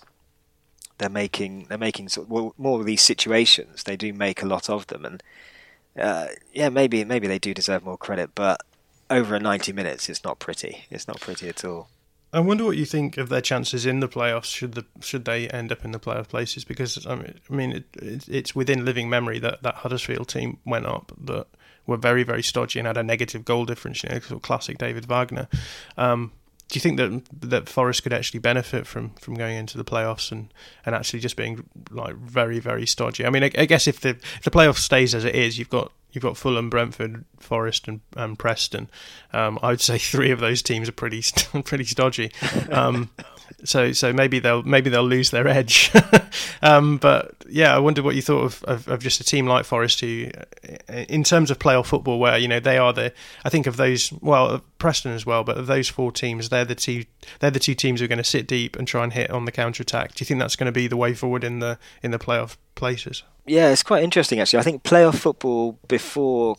[0.99, 3.85] they're making they're making sort of, well, more of these situations.
[3.85, 5.23] They do make a lot of them, and
[5.99, 8.63] uh, yeah, maybe maybe they do deserve more credit, but
[9.11, 10.85] over 90 minutes, it's not pretty.
[10.91, 11.89] It's not pretty at all.
[12.33, 15.49] I wonder what you think of their chances in the playoffs should the should they
[15.49, 18.85] end up in the playoff places because I mean, I mean it, it, it's within
[18.85, 21.47] living memory that that Huddersfield team went up that
[21.87, 25.49] were very very stodgy and had a negative goal difference you know classic David Wagner
[25.97, 26.33] um,
[26.69, 30.31] do you think that that Forest could actually benefit from, from going into the playoffs
[30.31, 30.53] and,
[30.85, 33.25] and actually just being like very very stodgy?
[33.25, 35.71] I mean, I, I guess if the if the playoff stays as it is, you've
[35.71, 38.91] got you've got Fulham, Brentford, Forest, and, and Preston.
[39.33, 41.23] Um, I would say three of those teams are pretty
[41.65, 42.33] pretty stodgy.
[42.73, 43.11] Um,
[43.65, 45.93] so so maybe they'll maybe they'll lose their edge.
[46.63, 49.65] um, but yeah, I wonder what you thought of, of, of, just a team like
[49.65, 50.29] Forest, who,
[50.89, 53.13] uh, in terms of playoff football, where you know they are the
[53.45, 56.75] I think of those well Preston as well, but of those four teams, they're the
[56.75, 57.05] two
[57.39, 59.45] they're the two teams who are going to sit deep and try and hit on
[59.45, 60.15] the counter attack.
[60.15, 62.57] Do you think that's going to be the way forward in the in the playoff
[62.75, 63.23] places?
[63.49, 64.61] Yeah, it's quite interesting actually.
[64.61, 66.57] I think playoff football before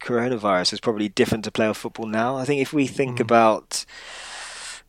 [0.00, 2.36] coronavirus is probably different to playoff football now.
[2.36, 3.22] I think if we think mm.
[3.22, 3.84] about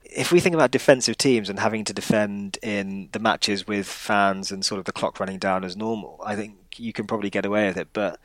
[0.04, 4.52] if we think about defensive teams and having to defend in the matches with fans
[4.52, 7.46] and sort of the clock running down as normal, I think you can probably get
[7.46, 7.90] away with it.
[7.94, 8.20] But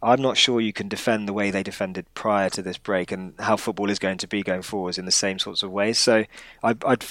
[0.00, 3.34] I'm not sure you can defend the way they defended prior to this break and
[3.40, 5.98] how football is going to be going forwards in the same sorts of ways.
[5.98, 6.24] So
[6.62, 7.04] I, I'd,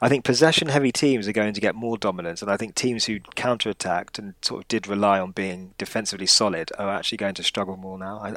[0.00, 3.04] I think possession heavy teams are going to get more dominance, and I think teams
[3.04, 7.34] who counter attacked and sort of did rely on being defensively solid are actually going
[7.34, 8.18] to struggle more now.
[8.18, 8.36] I,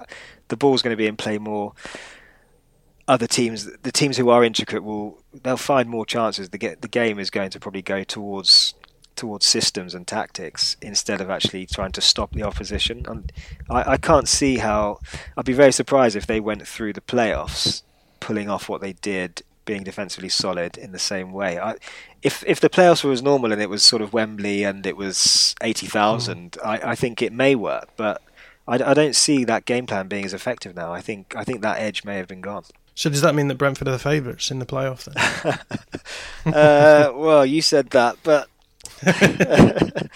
[0.50, 1.74] the ball's going to be in play more
[3.08, 6.50] other teams, the teams who are intricate will they'll find more chances.
[6.50, 8.74] The the game is going to probably go towards
[9.18, 13.06] towards systems and tactics instead of actually trying to stop the opposition.
[13.08, 13.32] And
[13.70, 15.00] I, I can't see how.
[15.36, 17.82] I'd be very surprised if they went through the playoffs
[18.20, 21.60] pulling off what they did, being defensively solid in the same way.
[21.60, 21.76] I,
[22.22, 24.96] if if the playoffs were as normal and it was sort of Wembley and it
[24.96, 26.66] was eighty thousand, mm.
[26.66, 28.22] I, I think it may work, but.
[28.70, 30.92] I, I don't see that game plan being as effective now.
[30.92, 32.66] I think I think that edge may have been gone.
[32.96, 36.54] So does that mean that Brentford are the favourites in the playoff then?
[36.54, 38.50] uh, well, you said that, but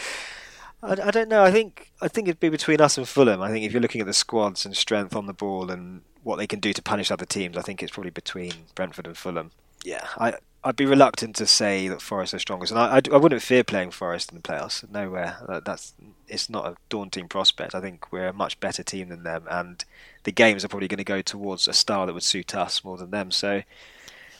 [0.83, 1.43] I, I, don't know.
[1.43, 3.41] I think I think it'd be between us and Fulham.
[3.41, 6.37] I think if you're looking at the squads and strength on the ball and what
[6.37, 9.51] they can do to punish other teams, I think it's probably between Brentford and Fulham.
[9.83, 13.17] Yeah, I I'd be reluctant to say that Forest are strongest, and I, I, I,
[13.17, 14.87] wouldn't fear playing Forest in the playoffs.
[14.89, 15.37] Nowhere.
[15.47, 15.93] That, that's
[16.27, 17.73] it's not a daunting prospect.
[17.73, 19.83] I think we're a much better team than them, and
[20.23, 22.97] the games are probably going to go towards a style that would suit us more
[22.97, 23.31] than them.
[23.31, 23.63] So,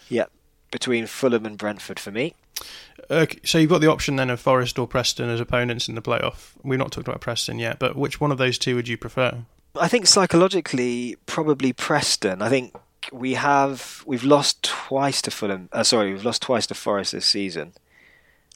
[0.09, 0.25] yeah,
[0.71, 2.33] between Fulham and Brentford for me.
[3.09, 6.01] Okay, so you've got the option then of Forest or Preston as opponents in the
[6.01, 6.51] playoff.
[6.63, 9.43] We've not talked about Preston yet, but which one of those two would you prefer?
[9.79, 12.41] I think psychologically, probably Preston.
[12.41, 12.75] I think
[13.11, 15.69] we have we've lost twice to Fulham.
[15.71, 17.73] Uh, sorry, we've lost twice to Forest this season.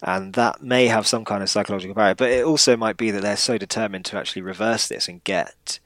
[0.01, 2.15] and that may have some kind of psychological barrier.
[2.15, 5.79] But it also might be that they're so determined to actually reverse this and get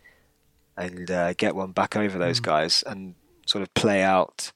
[0.75, 2.43] and uh, get one back over those mm.
[2.43, 3.15] guys and
[3.45, 4.51] sort of play out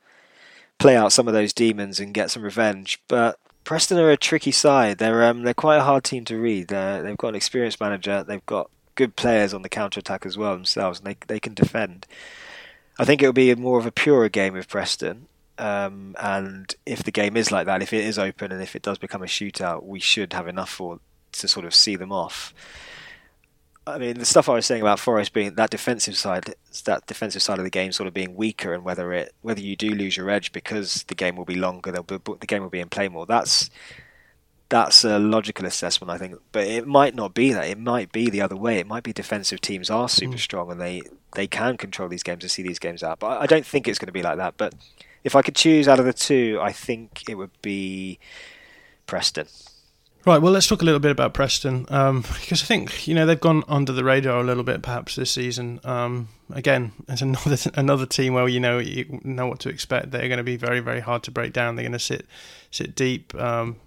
[0.79, 3.01] play out some of those demons and get some revenge.
[3.07, 4.97] But Preston are a tricky side.
[4.97, 6.67] They're um, they're quite a hard team to read.
[6.67, 8.23] They're, they've got an experienced manager.
[8.23, 11.53] They've got good players on the counter attack as well themselves, and they they can
[11.53, 12.05] defend.
[12.99, 15.27] I think it'll be more of a purer game with Preston.
[15.57, 18.81] Um, and if the game is like that, if it is open and if it
[18.81, 20.99] does become a shootout, we should have enough for
[21.33, 22.53] to sort of see them off.
[23.85, 26.55] I mean, the stuff I was saying about Forest being that defensive side,
[26.85, 29.75] that defensive side of the game, sort of being weaker, and whether it whether you
[29.75, 32.79] do lose your edge because the game will be longer, be, the game will be
[32.79, 33.25] in play more.
[33.25, 33.69] That's
[34.69, 36.39] that's a logical assessment, I think.
[36.51, 37.67] But it might not be that.
[37.67, 38.79] It might be the other way.
[38.79, 40.39] It might be defensive teams are super mm.
[40.39, 41.01] strong and they
[41.35, 43.19] they can control these games and see these games out.
[43.19, 44.55] But I don't think it's going to be like that.
[44.57, 44.73] But
[45.23, 48.17] if I could choose out of the two, I think it would be
[49.07, 49.47] Preston.
[50.25, 50.41] Right.
[50.41, 53.39] Well, let's talk a little bit about Preston um, because I think you know they've
[53.39, 55.81] gone under the radar a little bit perhaps this season.
[55.83, 60.11] Um, again, it's another another team where you know you know what to expect.
[60.11, 61.75] They're going to be very very hard to break down.
[61.75, 62.25] They're going to sit
[62.71, 63.35] sit deep.
[63.35, 63.77] Um,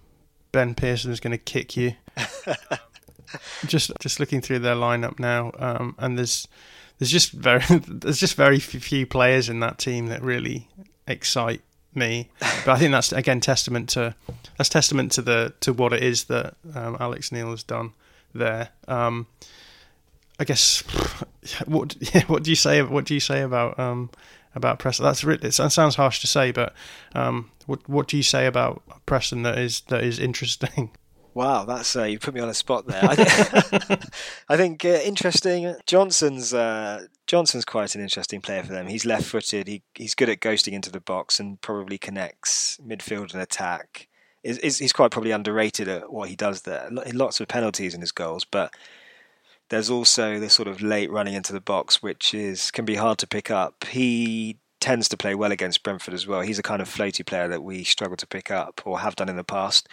[0.51, 1.93] ben Pearson is going to kick you.
[3.65, 6.47] just just looking through their lineup now, um, and there's
[6.99, 10.67] there's just very there's just very few players in that team that really
[11.07, 11.61] excite
[11.97, 12.29] me.
[12.39, 14.15] But I think that's again testament to
[14.57, 17.91] that's testament to the to what it is that um, Alex Neil has done
[18.33, 18.69] there.
[18.87, 19.27] Um,
[20.39, 20.81] I guess
[21.65, 24.09] what yeah, what do you say what do you say about um,
[24.55, 25.05] about Preston?
[25.05, 26.73] That's really, it sounds harsh to say, but
[27.13, 30.91] um, what what do you say about Preston that is that is interesting?
[31.37, 33.03] Wow, that's uh, you put me on a spot there.
[33.03, 34.01] I think,
[34.49, 35.75] I think uh, interesting.
[35.85, 38.87] Johnson's uh, Johnson's quite an interesting player for them.
[38.87, 39.67] He's left-footed.
[39.67, 44.07] He he's good at ghosting into the box and probably connects midfield and attack.
[44.43, 46.89] Is, is he's quite probably underrated at what he does there.
[47.13, 48.73] Lots of penalties in his goals, but
[49.69, 53.19] there's also the sort of late running into the box, which is can be hard
[53.19, 53.83] to pick up.
[53.83, 56.41] He tends to play well against Brentford as well.
[56.41, 59.29] He's a kind of floaty player that we struggle to pick up or have done
[59.29, 59.87] in the past.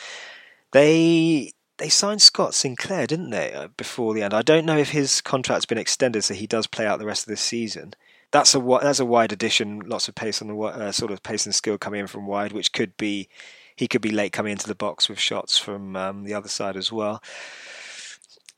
[0.75, 4.35] They they signed Scott Sinclair, didn't they, uh, before the end?
[4.35, 7.23] I don't know if his contract's been extended so he does play out the rest
[7.23, 7.95] of this season.
[8.33, 9.83] That's a that's a wide addition.
[9.87, 12.51] Lots of pace on the uh, sort of pace and skill coming in from wide,
[12.51, 13.29] which could be
[13.77, 16.77] he could be late coming into the box with shots from um, the other side
[16.77, 17.23] as well.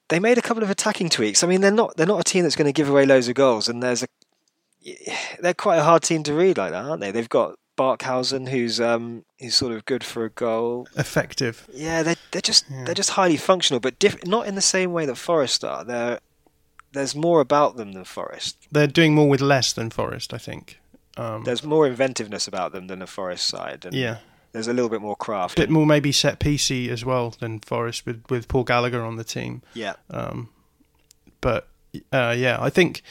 [0.08, 1.44] They made a couple of attacking tweaks.
[1.44, 3.34] I mean, they're not they're not a team that's going to give away loads of
[3.34, 4.06] goals, and there's a
[5.40, 7.10] they're quite a hard team to read like that, aren't they?
[7.10, 11.68] They've got Barkhuizen, who's um, who's sort of good for a goal, effective.
[11.72, 12.84] Yeah, they're they're just yeah.
[12.84, 15.84] they're just highly functional, but diff- not in the same way that Forest are.
[15.84, 16.20] They're
[16.92, 18.56] there's more about them than Forest.
[18.72, 20.80] They're doing more with less than Forest, I think.
[21.16, 23.84] Um, there's more inventiveness about them than the Forest side.
[23.84, 24.18] And yeah.
[24.52, 25.58] There's a little bit more craft.
[25.58, 29.16] A bit more maybe set piece as well than Forest with, with Paul Gallagher on
[29.16, 29.60] the team.
[29.74, 29.94] Yeah.
[30.10, 30.48] Um,
[31.42, 31.68] but
[32.12, 33.02] uh, yeah, I think.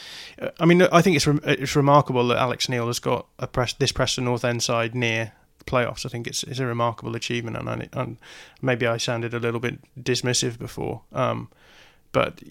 [0.42, 3.48] Uh, I mean, I think it's re- it's remarkable that Alex Neil has got a
[3.48, 6.06] press, this Preston North End side near the playoffs.
[6.06, 8.18] I think it's it's a remarkable achievement, and, I, and
[8.62, 11.50] maybe I sounded a little bit dismissive before, um,
[12.12, 12.42] but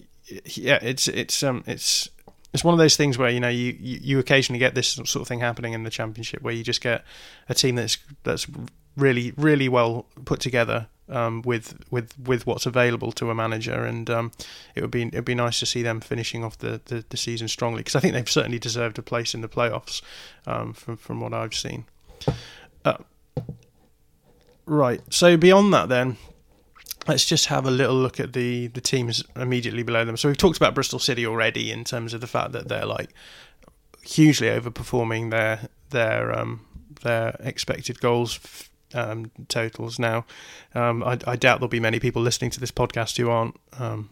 [0.45, 2.09] yeah, it's it's um it's
[2.53, 5.15] it's one of those things where you know you, you, you occasionally get this sort
[5.15, 7.03] of thing happening in the championship where you just get
[7.49, 8.47] a team that's that's
[8.95, 14.09] really really well put together um, with with with what's available to a manager, and
[14.09, 14.31] um,
[14.73, 17.17] it would be it would be nice to see them finishing off the, the, the
[17.17, 20.01] season strongly because I think they've certainly deserved a place in the playoffs
[20.47, 21.85] um, from from what I've seen.
[22.83, 22.97] Uh,
[24.65, 26.17] right, so beyond that, then
[27.07, 30.17] let's just have a little look at the the teams immediately below them.
[30.17, 33.09] So we've talked about Bristol City already in terms of the fact that they're like
[34.01, 36.65] hugely overperforming their their um,
[37.01, 40.25] their expected goals um, totals now.
[40.73, 44.09] Um, I, I, doubt there'll be many people listening to this podcast who aren't um,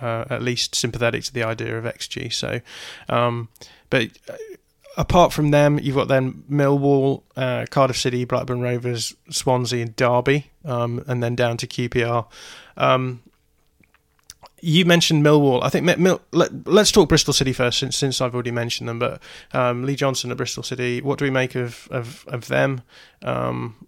[0.00, 2.32] uh, at least sympathetic to the idea of XG.
[2.32, 2.60] So,
[3.08, 3.48] um,
[3.90, 4.34] but uh,
[4.96, 10.50] apart from them, you've got then Millwall, uh, Cardiff City, Blackburn Rovers, Swansea, and Derby,
[10.64, 12.26] um, and then down to QPR.
[12.76, 13.22] Um,
[14.60, 15.62] you mentioned Millwall.
[15.62, 18.98] I think Mil- let, us talk Bristol City first, since, since I've already mentioned them.
[18.98, 19.22] But
[19.52, 22.82] um, Lee Johnson at Bristol City, what do we make of of, of them?
[23.22, 23.86] Um,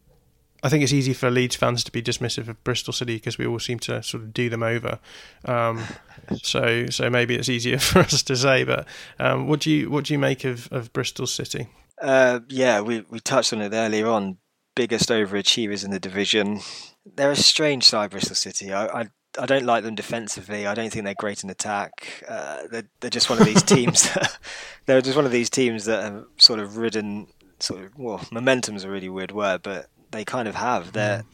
[0.63, 3.47] I think it's easy for Leeds fans to be dismissive of Bristol City because we
[3.47, 4.99] all seem to sort of do them over.
[5.45, 5.85] Um,
[6.43, 8.65] so so maybe it's easier for us to say.
[8.65, 8.87] But
[9.19, 11.69] um, what do you what do you make of, of Bristol City?
[12.01, 14.39] Uh, yeah, we we touched on it earlier on.
[14.75, 16.61] Biggest overachievers in the division.
[17.05, 18.73] They're a strange side, Bristol City.
[18.73, 20.67] I, I I don't like them defensively.
[20.67, 22.25] I don't think they're great in attack.
[22.29, 24.09] Uh, they're, they're just one of these teams.
[24.87, 27.27] they're just one of these teams that have sort of ridden
[27.61, 30.93] sort of well, momentum's a really weird word, but they kind of have.
[30.93, 31.25] They're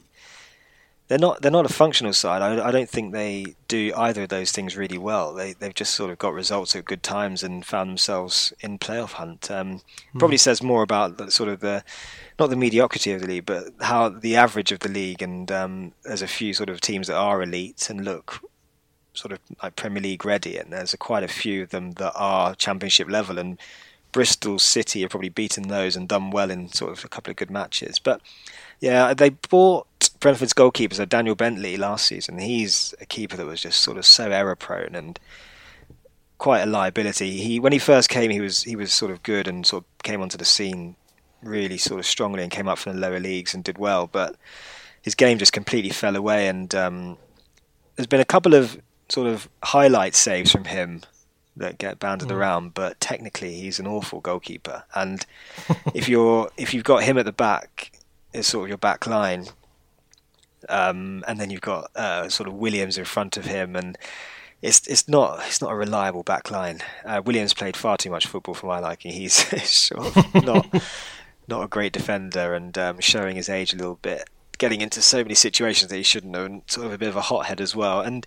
[1.08, 2.40] they're not they're not a functional side.
[2.40, 5.34] I, I don't think they do either of those things really well.
[5.34, 9.12] They they've just sort of got results at good times and found themselves in playoff
[9.12, 9.50] hunt.
[9.50, 9.80] Um,
[10.14, 10.18] mm.
[10.18, 11.84] Probably says more about the, sort of the
[12.38, 15.20] not the mediocrity of the league, but how the average of the league.
[15.20, 18.40] And um, there's a few sort of teams that are elite and look
[19.12, 22.12] sort of like Premier League ready, and there's a, quite a few of them that
[22.16, 23.38] are Championship level.
[23.38, 23.58] And
[24.14, 27.36] Bristol City have probably beaten those and done well in sort of a couple of
[27.36, 28.22] good matches, but.
[28.80, 29.86] Yeah, they bought
[30.20, 34.04] Brentford's goalkeeper, so Daniel Bentley last season, he's a keeper that was just sort of
[34.04, 35.18] so error prone and
[36.38, 37.38] quite a liability.
[37.38, 40.02] He when he first came, he was he was sort of good and sort of
[40.02, 40.96] came onto the scene
[41.42, 44.36] really sort of strongly and came up from the lower leagues and did well, but
[45.02, 46.48] his game just completely fell away.
[46.48, 47.18] And um,
[47.96, 51.02] there's been a couple of sort of highlight saves from him
[51.56, 52.34] that get banded mm.
[52.34, 54.84] around, but technically he's an awful goalkeeper.
[54.94, 55.24] And
[55.94, 57.92] if you're if you've got him at the back,
[58.32, 59.46] it's sort of your back line,
[60.68, 63.96] um, and then you've got uh, sort of Williams in front of him, and
[64.62, 66.80] it's it's not it's not a reliable back line.
[67.04, 69.12] Uh, Williams played far too much football for my liking.
[69.12, 69.34] He's
[69.70, 70.66] sort of not
[71.48, 74.28] not a great defender, and um, showing his age a little bit,
[74.58, 77.16] getting into so many situations that he shouldn't have, and sort of a bit of
[77.16, 78.00] a hothead as well.
[78.00, 78.24] And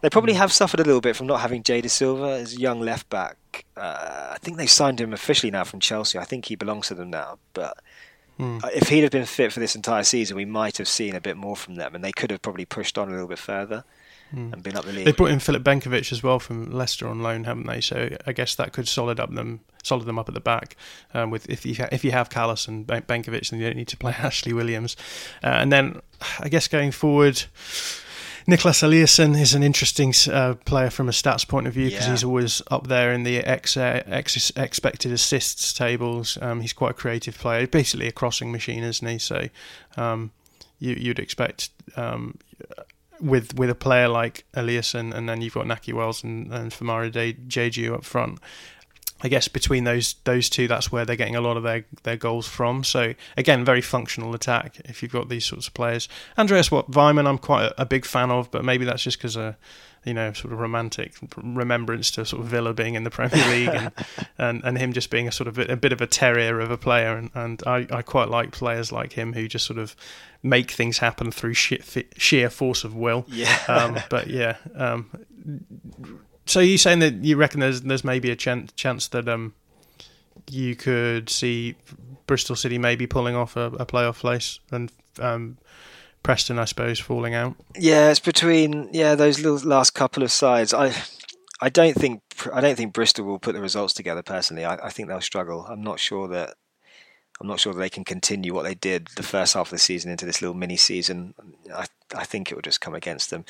[0.00, 3.08] they probably have suffered a little bit from not having Jay Dasilva as young left
[3.10, 3.64] back.
[3.76, 6.18] Uh, I think they've signed him officially now from Chelsea.
[6.18, 7.78] I think he belongs to them now, but
[8.38, 8.64] Mm.
[8.72, 11.36] If he'd have been fit for this entire season, we might have seen a bit
[11.36, 13.84] more from them, and they could have probably pushed on a little bit further
[14.34, 14.52] mm.
[14.52, 15.04] and been up the league.
[15.04, 17.80] They brought in Filip Benkovic as well from Leicester on loan, haven't they?
[17.80, 20.76] So I guess that could solid up them, solid them up at the back.
[21.14, 23.88] Um, with if you ha- if you have Kalas and Benkovic, then you don't need
[23.88, 24.96] to play Ashley Williams.
[25.42, 26.00] Uh, and then
[26.40, 27.44] I guess going forward.
[28.46, 32.12] Nicholas Eliasson is an interesting uh, player from a stats point of view because yeah.
[32.12, 36.38] he's always up there in the ex, uh, ex expected assists tables.
[36.40, 39.18] Um, he's quite a creative player, basically a crossing machine, isn't he?
[39.18, 39.50] So
[39.98, 40.32] um,
[40.78, 42.38] you, would expect um,
[43.20, 47.10] with with a player like Eliasson, and then you've got Nakhi Wells and, and Famara
[47.10, 48.38] Diédhiou up front.
[49.20, 52.16] I guess between those those two, that's where they're getting a lot of their, their
[52.16, 52.84] goals from.
[52.84, 56.08] So again, very functional attack if you've got these sorts of players.
[56.36, 59.36] Andreas what Weimann, I'm quite a, a big fan of, but maybe that's just because
[59.36, 59.52] of uh,
[60.04, 63.68] you know sort of romantic remembrance to sort of Villa being in the Premier League
[63.68, 63.92] and,
[64.38, 66.70] and, and him just being a sort of a, a bit of a terrier of
[66.70, 67.16] a player.
[67.16, 69.94] And, and I, I quite like players like him who just sort of
[70.42, 71.80] make things happen through sheer,
[72.16, 73.24] sheer force of will.
[73.28, 73.58] Yeah.
[73.68, 74.56] Um, but yeah.
[74.74, 75.10] Um,
[76.46, 79.54] so you saying that you reckon there's there's maybe a chance chance that um
[80.50, 81.74] you could see
[82.26, 84.90] Bristol City maybe pulling off a, a playoff place and
[85.20, 85.58] um,
[86.22, 87.56] Preston, I suppose, falling out.
[87.76, 90.74] Yeah, it's between yeah those little last couple of sides.
[90.74, 90.92] I
[91.60, 94.22] I don't think I don't think Bristol will put the results together.
[94.22, 95.66] Personally, I, I think they'll struggle.
[95.68, 96.54] I'm not sure that
[97.40, 99.78] I'm not sure that they can continue what they did the first half of the
[99.78, 101.34] season into this little mini season.
[101.74, 103.44] I, I think it will just come against them.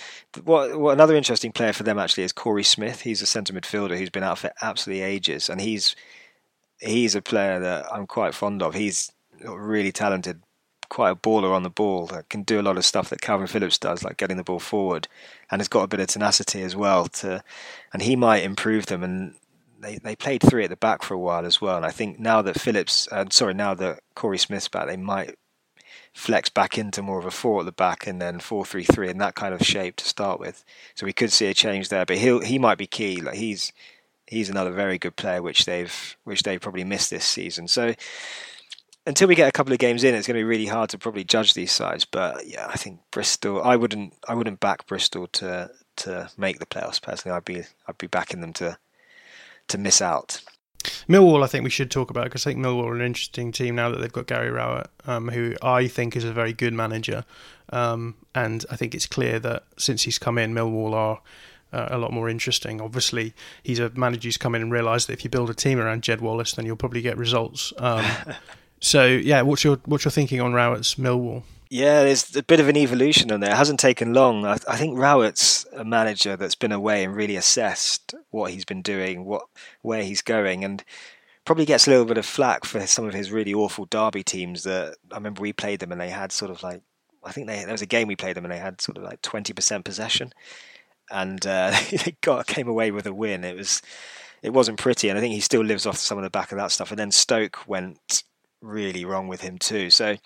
[0.45, 3.03] What, what another interesting player for them actually is Korey Smith.
[3.03, 5.97] He's a centre midfielder who's been out for absolutely ages, and he's
[6.81, 8.75] he's a player that I'm quite fond of.
[8.75, 9.11] He's
[9.43, 10.43] really talented,
[10.89, 13.49] quite a baller on the ball that can do a lot of stuff that Kalvin
[13.49, 15.09] Phillips does, like getting the ball forward,
[15.51, 17.07] and has got a bit of tenacity as well.
[17.07, 17.43] To
[17.93, 19.35] and he might improve them and
[19.81, 21.77] they, they played three at the back for a while as well.
[21.77, 25.37] And I think now that Phillips, uh, sorry, now that Korey Smith's back, they might
[26.13, 29.09] flex back into more of a four at the back and then four three three
[29.09, 30.65] in that kind of shape to start with.
[30.95, 32.05] So we could see a change there.
[32.05, 33.21] But he he might be key.
[33.21, 33.73] Like he's
[34.27, 37.69] he's another very good player which they've which they probably missed this season.
[37.69, 37.95] So
[39.09, 40.99] until we get a couple of games in, it's going to be really hard to
[40.99, 42.05] probably judge these sides.
[42.05, 43.63] But yeah, I think Bristol.
[43.63, 47.35] I wouldn't I wouldn't back Bristol to to make the playoffs personally.
[47.35, 48.79] I'd be I'd be backing them to
[49.69, 50.43] to miss out.
[51.09, 53.75] Millwall, I think we should talk about because I think Millwall are an interesting team
[53.75, 57.25] now that they've got Gary Rowett, um, who I think is a very good manager.
[57.71, 61.21] Um, and I think it's clear that since he's come in, Millwall are
[61.73, 62.81] uh, a lot more interesting.
[62.81, 65.79] Obviously, he's a manager who's come in and realised that if you build a team
[65.79, 67.73] around Jed Wallace, then you'll probably get results.
[67.79, 68.05] Um,
[68.81, 71.43] so, yeah, what's your what's your thinking on Rowett's Millwall?
[71.71, 73.51] Yeah, there's a bit of an evolution on there.
[73.51, 74.47] It hasn't taken long.
[74.47, 78.81] I, I, think Rowett's a manager that's been away and really assessed what he's been
[78.81, 79.43] doing, what
[79.83, 80.83] where he's going, and
[81.45, 84.63] probably gets a little bit of flack for some of his really awful derby teams.
[84.63, 86.81] That I remember we played them and they had sort of like
[87.23, 89.03] I think they there was a game we played them and they had sort of
[89.05, 90.33] like twenty percent possession,
[91.11, 93.45] and uh, they got came away with a win.
[93.45, 93.83] It was
[94.43, 96.59] it wasn't pretty, and I think he still lives off some of the back of
[96.59, 96.91] that stuff.
[96.91, 98.23] And then Stoke went
[98.61, 99.91] really wrong with him too.
[99.91, 100.17] So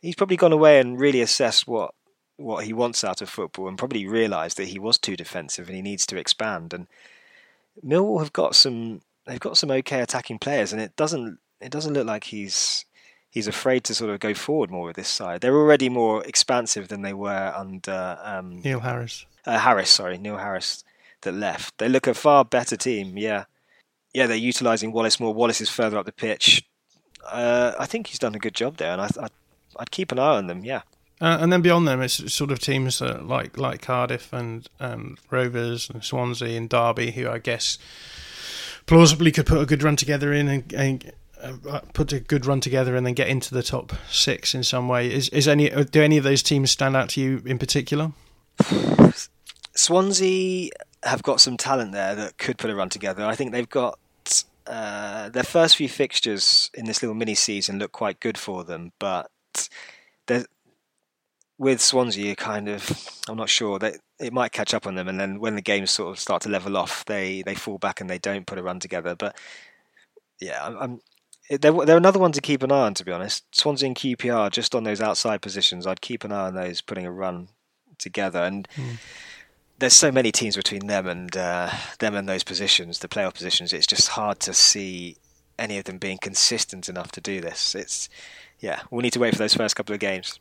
[0.00, 1.94] he's probably gone away and really assessed what
[2.36, 5.76] what he wants out of football and probably realised that he was too defensive and
[5.76, 6.72] he needs to expand.
[6.72, 6.86] And
[7.84, 11.92] Millwall have got some they've got some okay attacking players and it doesn't it doesn't
[11.92, 12.86] look like he's
[13.30, 15.40] he's afraid to sort of go forward more with this side.
[15.40, 19.26] They're already more expansive than they were under um, Neil Harris.
[19.46, 20.84] Uh, Harris, sorry, Neil Harris,
[21.22, 21.78] that left.
[21.78, 23.16] They look a far better team.
[23.16, 23.44] Yeah,
[24.12, 25.32] yeah, they're utilising Wallace more.
[25.32, 26.64] Wallace is further up the pitch.
[27.26, 29.28] Uh, I think he's done a good job there, and I, I,
[29.76, 30.64] I'd keep an eye on them.
[30.64, 30.82] Yeah.
[31.20, 35.18] Uh, and then beyond them, it's sort of teams uh, like like Cardiff and um,
[35.30, 37.78] Rovers and Swansea and Derby, who I guess
[38.86, 41.12] plausibly could put a good run together in and, and
[41.42, 44.88] uh, put a good run together and then get into the top six in some
[44.88, 45.12] way.
[45.12, 48.12] Is is any do any of those teams stand out to you in particular?
[49.74, 50.70] Swansea
[51.02, 53.24] have got some talent there that could put a run together.
[53.24, 53.98] I think they've got
[54.70, 58.92] uh, their first few fixtures in this little mini season look quite good for them,
[58.98, 59.30] but
[61.58, 65.08] with Swansea, you're kind of, I'm not sure that it might catch up on them,
[65.08, 68.00] and then when the games sort of start to level off, they they fall back
[68.00, 69.14] and they don't put a run together.
[69.14, 69.36] But
[70.40, 71.00] yeah, I'm, I'm
[71.50, 72.94] they're, they're another one to keep an eye on.
[72.94, 76.46] To be honest, Swansea and QPR just on those outside positions, I'd keep an eye
[76.46, 77.48] on those putting a run
[77.98, 78.66] together and.
[78.76, 78.98] Mm
[79.80, 83.72] there's so many teams between them and uh, them and those positions, the playoff positions.
[83.72, 85.16] It's just hard to see
[85.58, 87.74] any of them being consistent enough to do this.
[87.74, 88.08] It's
[88.60, 90.38] yeah, we'll need to wait for those first couple of games.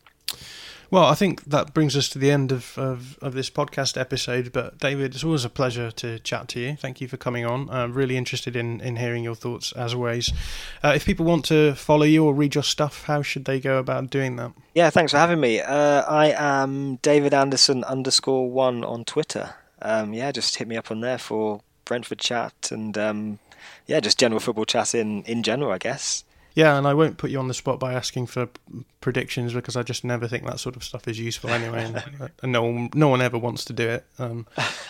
[0.91, 4.51] Well, I think that brings us to the end of, of, of, this podcast episode.
[4.51, 6.75] But David, it's always a pleasure to chat to you.
[6.75, 7.69] Thank you for coming on.
[7.69, 10.33] I'm really interested in, in hearing your thoughts as always.
[10.83, 13.77] Uh, if people want to follow you or read your stuff, how should they go
[13.77, 14.51] about doing that?
[14.73, 15.61] Yeah, thanks for having me.
[15.61, 19.53] Uh, I am David Anderson underscore one on Twitter.
[19.83, 23.37] Um, yeah, just hit me up on there for Brentford chat and um,
[23.85, 26.23] yeah, just general football chat in, in general, I guess.
[26.59, 28.49] Yeah, and I won't put you on the spot by asking for
[28.99, 32.51] predictions because I just never think that sort of stuff is useful anyway, and, and
[32.51, 34.05] no one, no one ever wants to do it.
[34.19, 34.45] Um,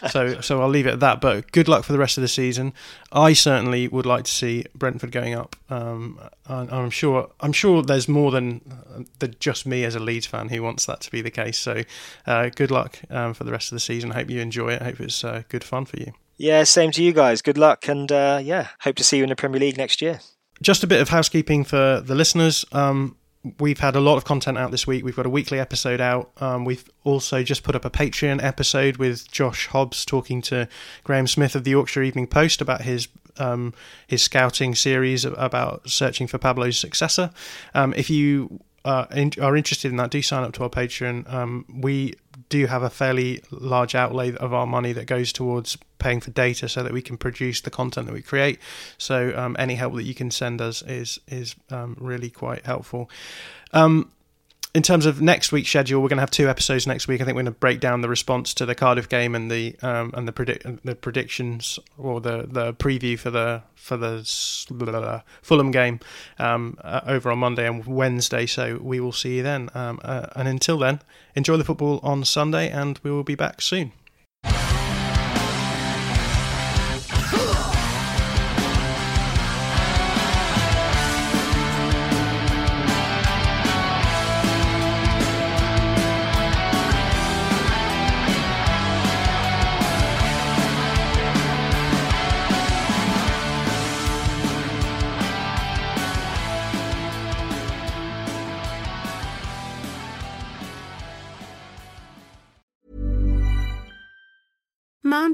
[0.10, 1.22] so, so I'll leave it at that.
[1.22, 2.74] But good luck for the rest of the season.
[3.12, 5.56] I certainly would like to see Brentford going up.
[5.70, 10.50] Um, I'm sure, I'm sure there's more than, than just me as a Leeds fan
[10.50, 11.60] who wants that to be the case.
[11.60, 11.84] So,
[12.26, 14.12] uh, good luck um, for the rest of the season.
[14.12, 14.82] I Hope you enjoy it.
[14.82, 16.14] Hope it's uh, good fun for you.
[16.36, 17.44] Yeah, same to you guys.
[17.44, 20.20] Good luck, and uh, yeah, hope to see you in the Premier League next year
[20.62, 22.66] just a bit of housekeeping for the listeners.
[22.72, 23.16] Um,
[23.60, 25.04] we've had a lot of content out this week.
[25.04, 26.32] We've got a weekly episode out.
[26.42, 30.68] Um, we've also just put up a Patreon episode with Josh Hobbs talking to
[31.04, 33.08] Graham Smith of the Yorkshire Evening Post about his
[33.38, 33.74] um,
[34.06, 37.32] his scouting series about searching for Pablo's successor.
[37.74, 41.32] Um, if you uh, in, are interested in that, do sign up to our Patreon.
[41.32, 42.16] Um, we
[42.50, 46.68] do have a fairly large outlay of our money that goes towards paying for data
[46.68, 48.60] so that we can produce the content that we create.
[48.98, 53.10] So um, any help that you can send us is is um, really quite helpful.
[53.72, 54.12] Um,
[54.76, 57.22] in terms of next week's schedule, we're going to have two episodes next week.
[57.22, 59.76] I think we're going to break down the response to the Cardiff game and the
[59.82, 66.00] um, and the the predictions or the, the preview for the for the Fulham game
[66.38, 68.46] um, uh, over on Monday and Wednesday.
[68.46, 69.70] So we will see you then.
[69.74, 71.02] Um, uh, and until then,
[71.36, 73.94] enjoy the football on Sunday, and we will be back soon.